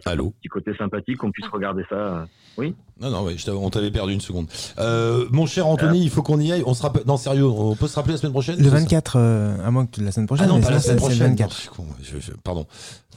[0.05, 2.26] Allô petit côté sympathique, qu'on puisse regarder ça.
[2.59, 2.74] Oui.
[3.01, 4.49] Non, non, ouais, je t'avais- on t'avait perdu une seconde.
[4.78, 6.64] Euh, mon cher Anthony, il faut qu'on y aille.
[6.66, 7.05] On se rappelle.
[7.07, 9.70] Non, sérieux, on peut se rappeler la semaine prochaine Le c'est ça 24, euh, à
[9.70, 10.47] moins que la semaine prochaine.
[10.49, 11.18] Ah non, pas la semaine prochaine.
[11.20, 11.72] le 24.
[11.78, 12.66] Non, je je- je- pardon.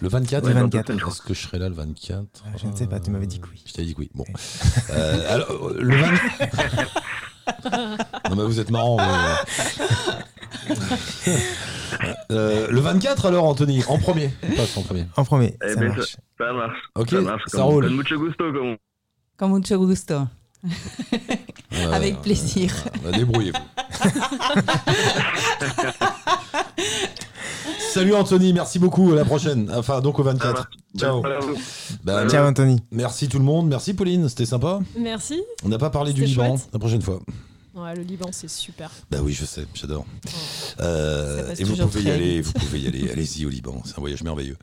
[0.02, 0.92] Le 24 Le 24.
[0.92, 3.40] Est-ce que je serai là le 24 Ah, Je ne sais pas, tu m'avais dit
[3.40, 3.64] que oui.
[3.66, 4.12] Je t'avais dit que oui.
[4.14, 4.26] Bon.
[4.92, 6.12] Euh, alors, euh, le 20...
[8.30, 8.98] non, mais vous êtes marrant.
[12.32, 14.30] Euh, le 24 alors, Anthony, en premier.
[14.56, 15.06] Passe en premier.
[15.16, 16.18] En premier, Eh ça ben, marche.
[16.38, 16.78] Ça, ça marche.
[16.96, 17.44] Ok, ça marche.
[17.48, 17.88] ça comme- roule.
[17.88, 18.44] Con mucho gusto,
[19.38, 20.14] comme mucho gusto.
[21.74, 22.74] Euh, Avec plaisir.
[23.04, 23.58] bah, Débrouillez-vous.
[27.94, 29.12] Salut Anthony, merci beaucoup.
[29.14, 29.72] À la prochaine.
[29.76, 30.70] Enfin, donc au 24.
[30.98, 31.22] Ciao.
[31.22, 31.56] Vous.
[32.04, 32.82] Bah, Ciao Anthony.
[32.92, 33.68] Merci tout le monde.
[33.68, 34.80] Merci Pauline, c'était sympa.
[35.00, 35.42] Merci.
[35.64, 36.58] On n'a pas parlé du Liban.
[36.58, 36.70] chouette.
[36.74, 37.20] La prochaine fois.
[37.78, 38.90] Ouais, le Liban, c'est super.
[39.12, 40.06] Bah oui, je sais, j'adore.
[40.80, 43.10] Euh, et vous pouvez y aller, vous pouvez y aller.
[43.12, 44.58] Allez-y au Liban, c'est un voyage merveilleux.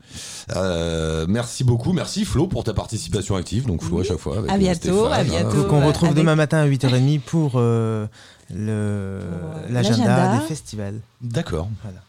[0.55, 3.65] Euh, merci beaucoup, merci Flo pour ta participation active.
[3.67, 4.37] Donc Flo à chaque fois.
[4.39, 5.23] Avec À euh, bientôt, Stéphane, à hein.
[5.23, 5.63] bientôt.
[5.63, 8.05] Donc on euh, retrouve avec- demain matin à 8h30 pour euh,
[8.53, 9.19] le
[9.69, 10.37] l'agenda l'agenda.
[10.39, 10.99] des festivals.
[11.21, 11.69] D'accord.
[11.83, 11.99] Voilà.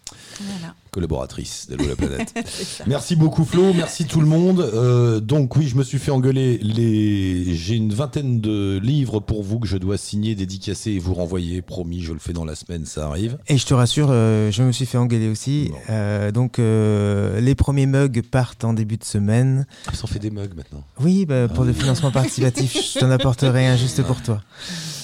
[0.40, 0.74] Voilà.
[0.90, 2.34] Collaboratrice d'Allo la planète.
[2.86, 4.60] Merci beaucoup Flo, merci tout le monde.
[4.60, 6.58] Euh, donc oui, je me suis fait engueuler.
[6.58, 7.54] Les...
[7.54, 11.60] J'ai une vingtaine de livres pour vous que je dois signer, dédicacer et vous renvoyer.
[11.60, 13.36] Promis, je le fais dans la semaine, ça arrive.
[13.48, 15.70] Et je te rassure, euh, je me suis fait engueuler aussi.
[15.90, 19.66] Euh, donc euh, les premiers mugs partent en début de semaine.
[19.86, 20.82] Ah, Ça en fait des mugs maintenant.
[21.00, 24.40] Oui, bah, pour le financement participatif, je t'en apporterai un juste pour toi.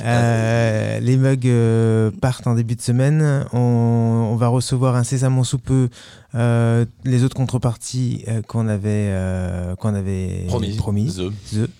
[0.05, 3.45] Euh, les mugs euh, partent en début de semaine.
[3.53, 5.89] On, on va recevoir incessamment sous peu
[6.35, 10.77] euh, les autres contreparties euh, qu'on avait, euh, qu'on avait Promis.
[10.77, 11.17] promises.
[11.17, 11.57] The.
[11.57, 11.71] The.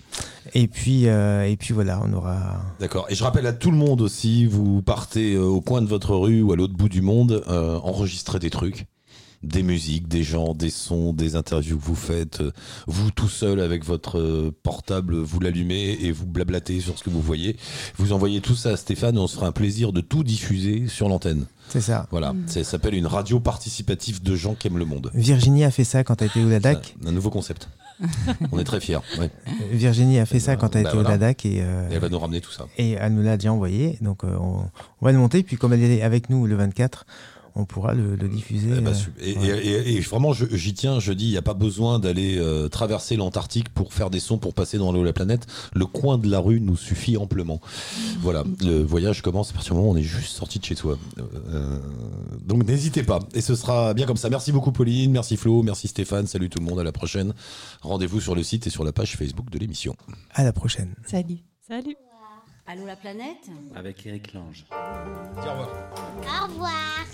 [0.55, 2.61] Et puis, euh, et puis voilà, on aura.
[2.79, 3.07] D'accord.
[3.09, 6.41] Et je rappelle à tout le monde aussi, vous partez au coin de votre rue
[6.41, 8.85] ou à l'autre bout du monde, enregistrer des trucs,
[9.43, 12.41] des musiques, des gens, des sons, des interviews que vous faites.
[12.41, 12.51] euh,
[12.87, 17.09] vous tout seul avec votre euh, portable, vous l'allumez et vous blablatez sur ce que
[17.09, 17.57] vous voyez.
[17.97, 20.87] Vous envoyez tout ça à Stéphane et on se fera un plaisir de tout diffuser
[20.87, 21.45] sur l'antenne.
[21.69, 22.07] C'est ça.
[22.11, 22.33] Voilà.
[22.47, 25.11] Ça s'appelle une radio participative de gens qui aiment le monde.
[25.13, 26.95] Virginie a fait ça quand elle était au Ladakh.
[27.05, 27.69] Un nouveau concept.
[28.51, 28.97] on est très fiers.
[29.19, 29.29] ouais.
[29.71, 31.03] Virginie a fait ça quand elle Bah était au.
[31.03, 32.65] Ladakh et, euh, Et elle va nous ramener tout ça.
[32.77, 33.97] et elle nous l'a déjà envoyé.
[34.01, 34.65] Donc euh, on,
[35.01, 35.43] on va le monter.
[35.43, 37.05] Puis comme elle est avec nous le 24,
[37.55, 38.69] on pourra le, le diffuser.
[38.77, 39.61] Eh ben, euh, et, voilà.
[39.61, 42.67] et- et- et vraiment, j'y tiens, je dis, il n'y a pas besoin d'aller euh,
[42.67, 45.45] traverser l'Antarctique pour faire des sons, pour passer dans l'eau la planète.
[45.73, 47.61] Le coin de la rue nous suffit amplement.
[48.21, 50.75] Voilà, le voyage commence à partir du moment où on est juste sorti de chez
[50.75, 50.97] soi.
[51.19, 51.77] Euh,
[52.45, 54.29] donc n'hésitez pas, et ce sera bien comme ça.
[54.29, 57.33] Merci beaucoup Pauline, merci Flo, merci Stéphane, salut tout le monde, à la prochaine.
[57.81, 59.95] Rendez-vous sur le site et sur la page Facebook de l'émission.
[60.33, 60.95] À la prochaine.
[61.05, 61.37] Salut.
[61.67, 61.95] Salut.
[62.65, 64.65] Allô la planète Avec Eric Lange.
[64.69, 65.69] Dis au revoir.
[66.21, 67.05] Au revoir.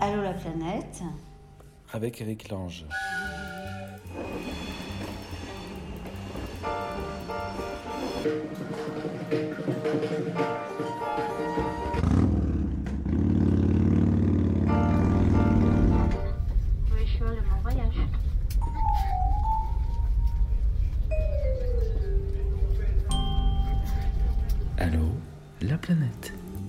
[0.00, 1.02] Allô la planète
[1.92, 2.86] Avec Eric Lange.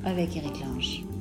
[0.03, 1.16] Avec Eric Lange.